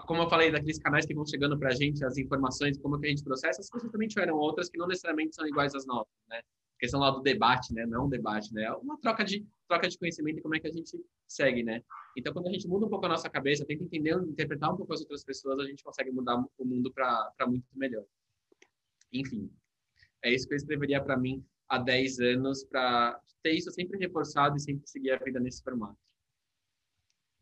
[0.06, 3.08] como eu falei, daqueles canais que vão chegando para a gente, as informações, como que
[3.08, 6.14] a gente processa, as coisas também tiveram outras que não necessariamente são iguais às nossas,
[6.30, 6.38] né?
[6.38, 7.86] A questão lá do debate, né?
[7.86, 8.64] Não é um debate, né?
[8.64, 10.98] É uma troca de, troca de conhecimento e como é que a gente
[11.28, 11.84] segue, né?
[12.16, 14.94] Então, quando a gente muda um pouco a nossa cabeça, tenta entender, interpretar um pouco
[14.94, 18.06] as outras pessoas, a gente consegue mudar o mundo para muito melhor.
[19.12, 19.52] Enfim,
[20.24, 24.58] é isso que eu escreveria para mim há 10 anos, para ter isso sempre reforçado
[24.58, 25.98] e sempre seguir a vida nesse formato.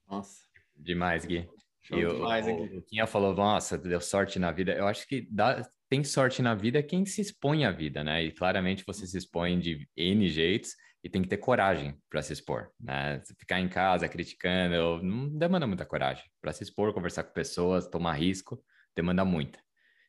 [0.07, 0.48] Nossa.
[0.79, 1.47] Demais, Gui.
[1.91, 4.73] E o, o Luquinha falou, nossa, deu sorte na vida.
[4.73, 8.23] Eu acho que dá, tem sorte na vida quem se expõe à vida, né?
[8.23, 12.33] E claramente você se expõe de N jeitos e tem que ter coragem para se
[12.33, 13.21] expor, né?
[13.39, 16.23] Ficar em casa criticando não demanda muita coragem.
[16.39, 18.63] Para se expor, conversar com pessoas, tomar risco,
[18.95, 19.59] demanda muita.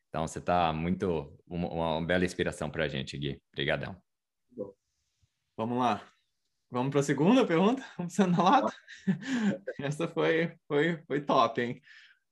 [0.09, 3.41] Então você está muito uma, uma, bela inspiração para a gente, Gui.
[3.51, 3.95] Obrigadão.
[5.57, 6.05] Vamos lá.
[6.71, 7.83] Vamos para a segunda pergunta?
[7.97, 8.73] Vamos ser na lata?
[9.77, 11.81] Essa foi, foi, foi top, hein?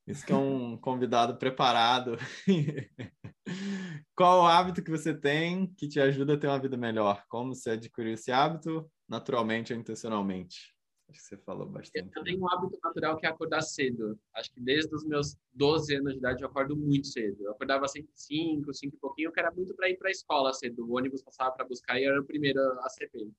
[0.07, 2.15] Isso que é um convidado preparado.
[4.15, 7.25] Qual o hábito que você tem que te ajuda a ter uma vida melhor?
[7.27, 10.73] Como você adquiriu esse hábito, naturalmente ou intencionalmente?
[11.09, 12.09] Acho que você falou bastante.
[12.15, 14.17] Eu tenho um hábito natural que é acordar cedo.
[14.33, 17.43] Acho que desde os meus 12 anos de idade eu acordo muito cedo.
[17.43, 20.53] Eu acordava sempre 5, 5 e pouquinho, que era muito para ir para a escola
[20.53, 20.87] cedo.
[20.87, 23.29] O ônibus passava para buscar e eu era o primeiro a CP.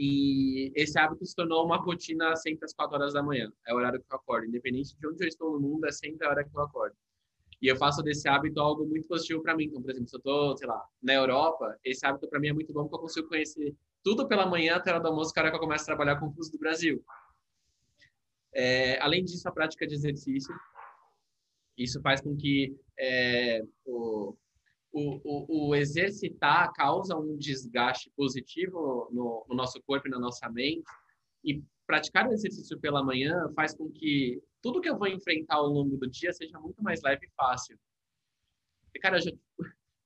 [0.00, 3.52] E esse hábito se tornou uma rotina sempre às quatro horas da manhã.
[3.66, 4.46] É o horário que eu acordo.
[4.46, 6.94] Independente de onde eu estou no mundo, é sempre a hora que eu acordo.
[7.60, 9.64] E eu faço desse hábito algo muito positivo para mim.
[9.64, 12.52] Então, por exemplo, se eu estou, sei lá, na Europa, esse hábito para mim é
[12.52, 13.74] muito bom porque eu consigo conhecer
[14.04, 15.82] tudo pela manhã até a hora do almoço, que é a hora que eu começo
[15.82, 17.04] a trabalhar com o fuso do Brasil.
[18.54, 20.54] É, além disso, a prática de exercício.
[21.76, 24.36] Isso faz com que é, o,
[24.98, 30.48] o, o, o, exercitar causa um desgaste positivo no, no, nosso corpo e na nossa
[30.50, 30.82] mente.
[31.44, 35.68] E praticar o exercício pela manhã faz com que tudo que eu vou enfrentar ao
[35.68, 37.78] longo do dia seja muito mais leve e fácil.
[38.94, 39.30] E, cara, eu já,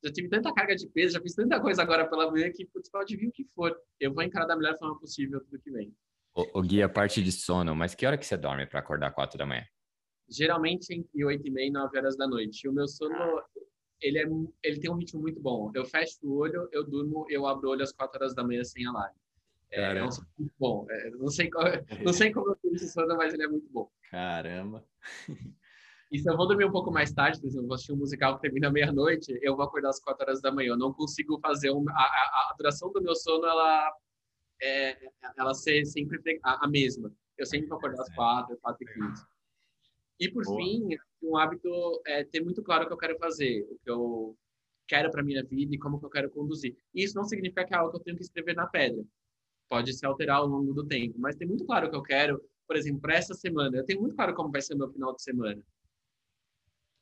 [0.04, 2.90] já tive tanta carga de peso, já fiz tanta coisa agora pela manhã que putz,
[2.90, 3.74] pode vir o que for.
[3.98, 5.94] Eu vou encarar da melhor forma possível tudo que vem.
[6.34, 9.10] O, o Gui, a parte de sono, mas que hora que você dorme para acordar
[9.12, 9.64] quatro da manhã?
[10.28, 12.68] Geralmente entre oito e meia e nove horas da noite.
[12.68, 13.44] O meu sono, ah
[14.02, 14.24] ele, é,
[14.62, 15.70] ele tem um ritmo muito bom.
[15.74, 18.64] Eu fecho o olho, eu durmo, eu abro o olho às quatro horas da manhã
[18.64, 19.16] sem alarme.
[19.70, 20.86] É, é um muito bom.
[20.90, 21.64] É, não, sei qual,
[22.04, 23.90] não sei como eu tenho esse sono, mas ele é muito bom.
[24.10, 24.84] Caramba!
[26.10, 28.36] E se eu vou dormir um pouco mais tarde, por exemplo, vou assistir um musical
[28.36, 30.72] que termina meia-noite, eu vou acordar às quatro horas da manhã.
[30.72, 33.90] Eu não consigo fazer um, a, a, a, duração do meu sono, ela
[34.60, 34.98] é,
[35.38, 37.10] ela ser sempre a, a mesma.
[37.38, 39.24] Eu sempre vou acordar às quatro, quatro e quinze.
[40.22, 40.56] E por Boa.
[40.56, 40.88] fim,
[41.20, 41.68] um hábito
[42.06, 44.38] é ter muito claro o que eu quero fazer, o que eu
[44.86, 46.76] quero para minha vida e como que eu quero conduzir.
[46.94, 49.04] E isso não significa que é algo que eu tenho que escrever na pedra.
[49.68, 52.40] Pode se alterar ao longo do tempo, mas tem muito claro o que eu quero,
[52.68, 53.78] por exemplo, para essa semana.
[53.78, 55.60] Eu tenho muito claro como vai ser o meu final de semana.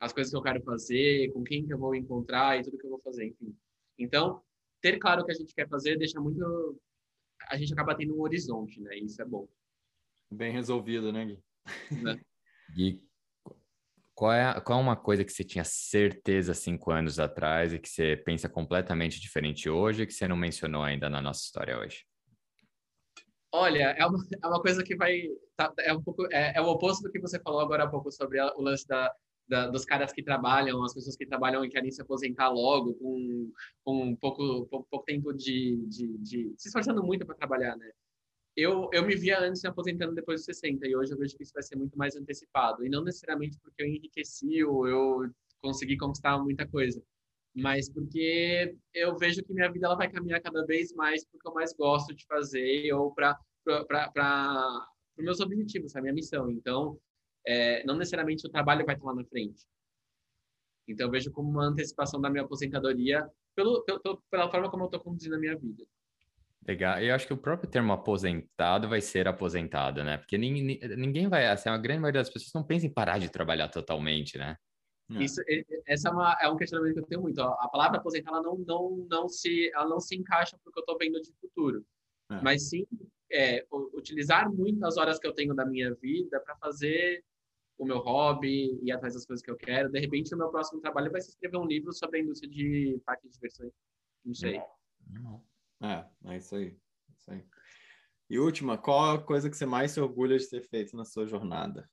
[0.01, 2.87] As coisas que eu quero fazer, com quem que eu vou encontrar e tudo que
[2.87, 3.55] eu vou fazer, enfim.
[3.99, 4.43] Então,
[4.81, 6.81] ter claro o que a gente quer fazer deixa muito
[7.51, 8.97] a gente acaba tendo um horizonte, né?
[8.97, 9.47] E isso é bom.
[10.31, 11.39] Bem resolvido, né, Gui?
[12.03, 12.18] Né?
[12.75, 13.03] Gui,
[14.21, 17.89] qual é, qual é uma coisa que você tinha certeza cinco anos atrás e que
[17.89, 22.05] você pensa completamente diferente hoje e que você não mencionou ainda na nossa história hoje?
[23.51, 25.23] Olha, é uma, é uma coisa que vai.
[25.57, 28.12] Tá, é, um pouco, é, é, o oposto do que você falou agora há pouco
[28.12, 29.11] sobre a, o lance da,
[29.49, 33.51] da, dos caras que trabalham, as pessoas que trabalham e querem se aposentar logo, com,
[33.83, 37.91] com pouco, pouco, pouco tempo de, de, de, se esforçando muito para trabalhar, né?
[38.57, 41.42] Eu, eu me via antes me aposentando depois dos 60 e hoje eu vejo que
[41.42, 42.84] isso vai ser muito mais antecipado.
[42.84, 45.30] E não necessariamente porque eu enriqueci ou eu
[45.61, 47.03] consegui conquistar muita coisa,
[47.55, 51.55] mas porque eu vejo que minha vida ela vai caminhar cada vez mais porque eu
[51.55, 53.38] mais gosto de fazer ou para
[55.16, 56.51] os meus objetivos, a minha missão.
[56.51, 56.98] Então,
[57.46, 59.64] é, não necessariamente o trabalho vai estar lá na frente.
[60.88, 64.86] Então, eu vejo como uma antecipação da minha aposentadoria pelo, pelo pela forma como eu
[64.86, 65.84] estou conduzindo a minha vida.
[66.67, 67.01] Legal.
[67.01, 70.19] Eu acho que o próprio termo aposentado vai ser aposentado, né?
[70.19, 73.31] Porque ninguém, ninguém vai, assim, a grande maioria das pessoas não pensa em parar de
[73.31, 74.57] trabalhar totalmente, né?
[75.13, 75.25] É.
[75.25, 75.41] Isso,
[75.87, 77.41] essa é, uma, é, um questionamento que eu tenho muito.
[77.41, 80.99] A palavra aposentar ela não, não, não, se, ela não se encaixa porque eu estou
[80.99, 81.85] vendo de futuro.
[82.31, 82.41] É.
[82.43, 82.87] Mas sim
[83.33, 87.25] é, utilizar muitas horas que eu tenho da minha vida para fazer
[87.79, 89.89] o meu hobby e atrás das coisas que eu quero.
[89.89, 93.01] De repente, o meu próximo trabalho vai ser escrever um livro sobre a indústria de
[93.07, 93.73] parques de diversões.
[94.25, 94.61] Não sei.
[95.07, 95.43] Não.
[95.83, 96.68] É, é isso aí.
[96.68, 97.45] É isso aí.
[98.28, 101.26] E última, qual a coisa que você mais se orgulha de ter feito na sua
[101.26, 101.91] jornada?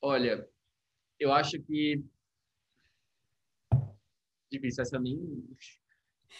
[0.00, 0.48] Olha,
[1.20, 2.04] eu acho que
[4.50, 5.18] difícil essa nem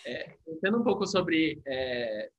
[0.04, 0.36] é,
[0.74, 2.30] um pouco sobre é,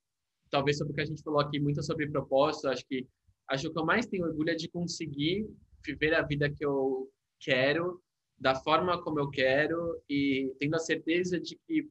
[0.50, 3.08] talvez sobre o que a gente falou aqui muito sobre propósito acho que
[3.48, 5.48] acho que eu mais tenho orgulho é de conseguir
[5.84, 8.00] viver a vida que eu quero
[8.38, 11.88] da forma como eu quero e tendo a certeza de que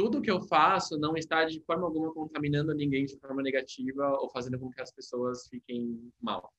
[0.00, 4.30] tudo que eu faço não está de forma alguma contaminando ninguém de forma negativa ou
[4.30, 6.50] fazendo com que as pessoas fiquem mal.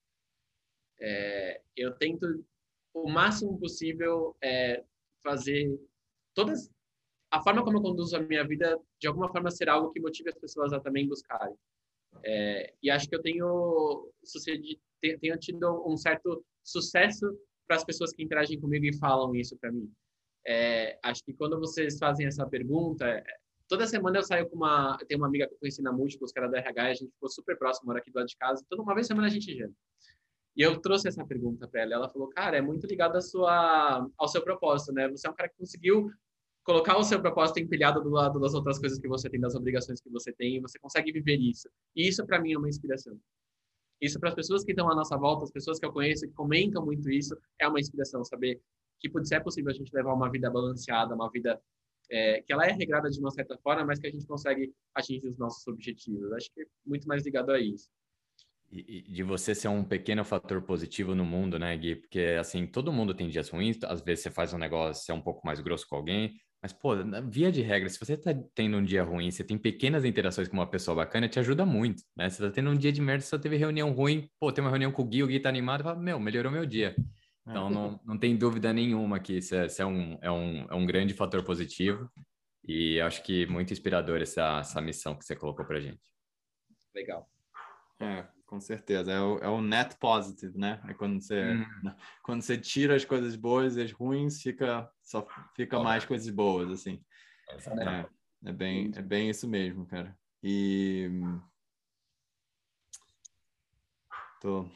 [1.00, 2.24] É, eu tento
[2.94, 4.84] o máximo possível é,
[5.24, 5.76] fazer
[6.32, 6.70] todas
[7.32, 10.28] a forma como eu conduzo a minha vida de alguma forma ser algo que motive
[10.28, 11.56] as pessoas a também buscarem.
[12.24, 17.26] É, e acho que eu tenho sucedido, tenho tido um certo sucesso
[17.66, 19.92] para as pessoas que interagem comigo e falam isso para mim.
[20.46, 23.24] É, acho que quando vocês fazem essa pergunta, é,
[23.68, 24.98] toda semana eu saio com uma.
[25.08, 27.28] Tem uma amiga que eu conheci na Múltiplos, que era da RH, a gente ficou
[27.28, 28.64] super próximo, mora aqui do lado de casa.
[28.68, 29.74] Toda uma vez semana a gente janta.
[30.54, 31.94] E eu trouxe essa pergunta para ela.
[31.94, 35.08] Ela falou, cara, é muito ligado à sua, ao seu propósito, né?
[35.08, 36.10] Você é um cara que conseguiu
[36.62, 40.00] colocar o seu propósito empilhado do lado das outras coisas que você tem, das obrigações
[40.00, 41.68] que você tem, e você consegue viver isso.
[41.96, 43.18] E isso, para mim, é uma inspiração.
[44.00, 46.34] Isso, para as pessoas que estão à nossa volta, as pessoas que eu conheço, que
[46.34, 48.24] comentam muito isso, é uma inspiração.
[48.24, 48.60] Saber
[49.02, 51.60] que pode ser possível a gente levar uma vida balanceada, uma vida
[52.08, 55.28] é, que ela é regrada de uma certa forma, mas que a gente consegue atingir
[55.28, 56.32] os nossos objetivos.
[56.32, 57.88] Acho que é muito mais ligado a isso.
[58.70, 61.96] E, de você ser um pequeno fator positivo no mundo, né, Gui?
[61.96, 65.14] Porque, assim, todo mundo tem dias ruins, às vezes você faz um negócio, você é
[65.14, 66.92] um pouco mais grosso com alguém, mas, pô,
[67.28, 70.54] via de regra, se você tá tendo um dia ruim, você tem pequenas interações com
[70.54, 72.30] uma pessoa bacana, te ajuda muito, né?
[72.30, 74.92] Você tá tendo um dia de merda, você teve reunião ruim, pô, tem uma reunião
[74.92, 76.94] com o Gui, o Gui tá animado, fala, meu, melhorou meu dia.
[77.46, 80.74] Então, não, não tem dúvida nenhuma que isso é, isso é, um, é, um, é
[80.74, 82.10] um grande fator positivo
[82.64, 86.00] e acho que muito inspirador essa, essa missão que você colocou para gente.
[86.94, 87.28] Legal.
[87.98, 89.10] É, com certeza.
[89.10, 90.80] É o, é o net positive, né?
[90.86, 91.92] É quando você, hum.
[92.22, 95.26] quando você tira as coisas boas e as ruins, fica, só
[95.56, 95.82] fica oh.
[95.82, 97.04] mais coisas boas, assim.
[97.48, 98.06] É,
[98.48, 100.16] é, bem, é bem isso mesmo, cara.
[100.42, 101.10] E...
[104.40, 104.68] Tô,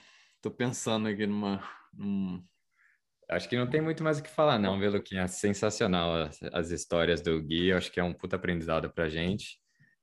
[0.43, 1.63] tô pensando aqui numa...
[1.93, 2.45] Num
[3.29, 5.27] Acho que não tem muito mais o que falar, não, viu, Luquinha?
[5.27, 9.59] Sensacional as, as histórias do Gui, eu acho que é um puta aprendizado pra gente.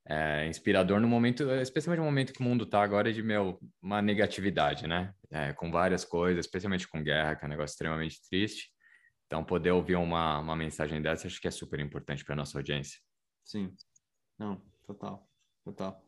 [0.05, 4.01] É, inspirador no momento, especialmente no momento que o mundo tá agora de, meu, uma
[4.01, 5.13] negatividade, né?
[5.31, 8.69] É, com várias coisas, especialmente com guerra, que é um negócio extremamente triste.
[9.25, 12.99] Então, poder ouvir uma, uma mensagem dessa, acho que é super importante para nossa audiência.
[13.45, 13.73] Sim.
[14.37, 15.25] Não, total,
[15.63, 16.03] total.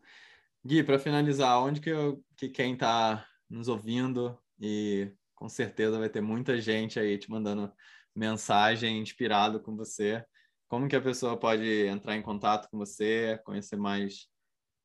[0.65, 6.09] Gui, para finalizar, onde que, eu, que quem tá nos ouvindo e com certeza vai
[6.09, 7.71] ter muita gente aí te mandando
[8.15, 10.25] mensagem inspirado com você.
[10.67, 14.27] Como que a pessoa pode entrar em contato com você, conhecer mais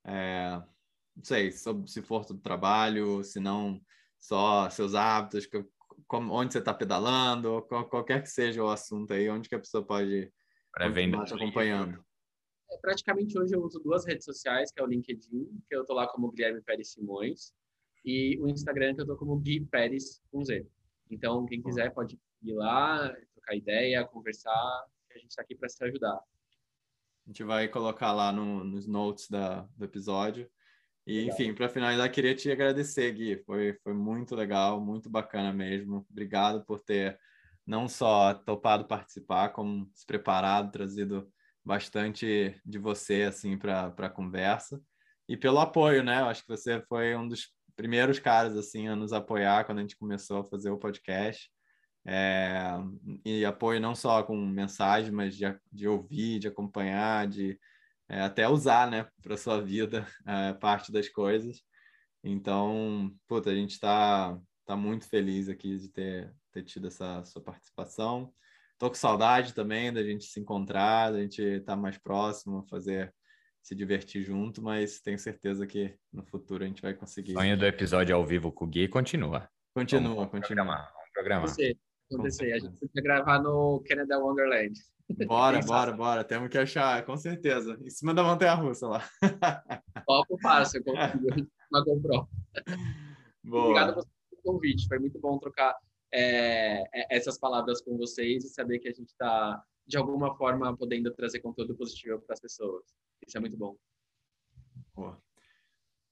[0.05, 0.61] é,
[1.17, 3.81] não sei, sobre, se for do trabalho, se não
[4.19, 5.49] só seus hábitos,
[6.07, 9.59] como, onde você está pedalando, qual, qualquer que seja o assunto aí, onde que a
[9.59, 10.33] pessoa pode
[10.75, 12.05] continuar te acompanhando.
[12.71, 15.95] É, praticamente hoje eu uso duas redes sociais, que é o LinkedIn, que eu tô
[15.95, 17.53] lá como Guilherme Pérez Simões,
[18.05, 20.67] e o Instagram, que eu tô como Gui Pérez com Z.
[21.11, 25.83] Então, quem quiser pode ir lá, trocar ideia, conversar, a gente está aqui para se
[25.85, 26.15] ajudar.
[26.15, 30.51] A gente vai colocar lá no, nos notes da, do episódio.
[31.07, 33.43] E, enfim, para finalizar, queria te agradecer, Gui.
[33.45, 36.07] Foi, foi muito legal, muito bacana mesmo.
[36.11, 37.19] Obrigado por ter
[37.67, 41.31] não só topado participar, como se preparado, trazido
[41.65, 44.83] bastante de você assim para a conversa
[45.29, 46.21] e pelo apoio, né?
[46.21, 49.81] Eu acho que você foi um dos primeiros caras assim a nos apoiar quando a
[49.81, 51.51] gente começou a fazer o podcast.
[52.05, 52.75] É,
[53.25, 57.59] e apoio não só com mensagem, mas de, de ouvir, de acompanhar, de
[58.07, 61.63] é, até usar, né, para sua vida é, parte das coisas.
[62.23, 67.43] Então, puta, a gente está tá muito feliz aqui de ter, ter tido essa sua
[67.43, 68.31] participação.
[68.79, 73.15] Tô com saudade também da gente se encontrar, da gente estar tá mais próximo, fazer
[73.63, 77.33] se divertir junto, mas tenho certeza que no futuro a gente vai conseguir.
[77.33, 79.49] O sonho do episódio ao vivo com o Gui continua.
[79.75, 80.65] Continua, vamos continua.
[80.65, 81.49] Programar, vamos programar.
[81.49, 81.77] Você,
[82.13, 82.53] acontecer.
[82.53, 84.79] A gente podia gravar no Canada Wonderland.
[85.27, 86.25] Bora, bora, bora.
[86.25, 87.79] Temos que achar, com certeza.
[87.83, 89.09] Em cima da montanha russa lá.
[90.05, 92.29] Foco fácil, uma GoPro.
[93.45, 93.63] Boa.
[93.65, 94.89] Obrigado pelo convite.
[94.89, 95.77] Foi muito bom trocar
[96.13, 100.77] é, é, essas palavras com vocês e saber que a gente está, de alguma forma,
[100.77, 102.85] podendo trazer conteúdo positivo para as pessoas.
[103.27, 103.77] Isso é muito bom.
[104.95, 105.21] Boa.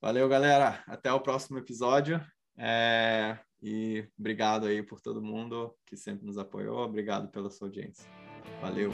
[0.01, 0.83] Valeu, galera.
[0.87, 2.21] Até o próximo episódio.
[2.57, 3.39] É...
[3.61, 6.79] E obrigado aí por todo mundo que sempre nos apoiou.
[6.79, 8.09] Obrigado pela sua audiência.
[8.61, 8.91] Valeu.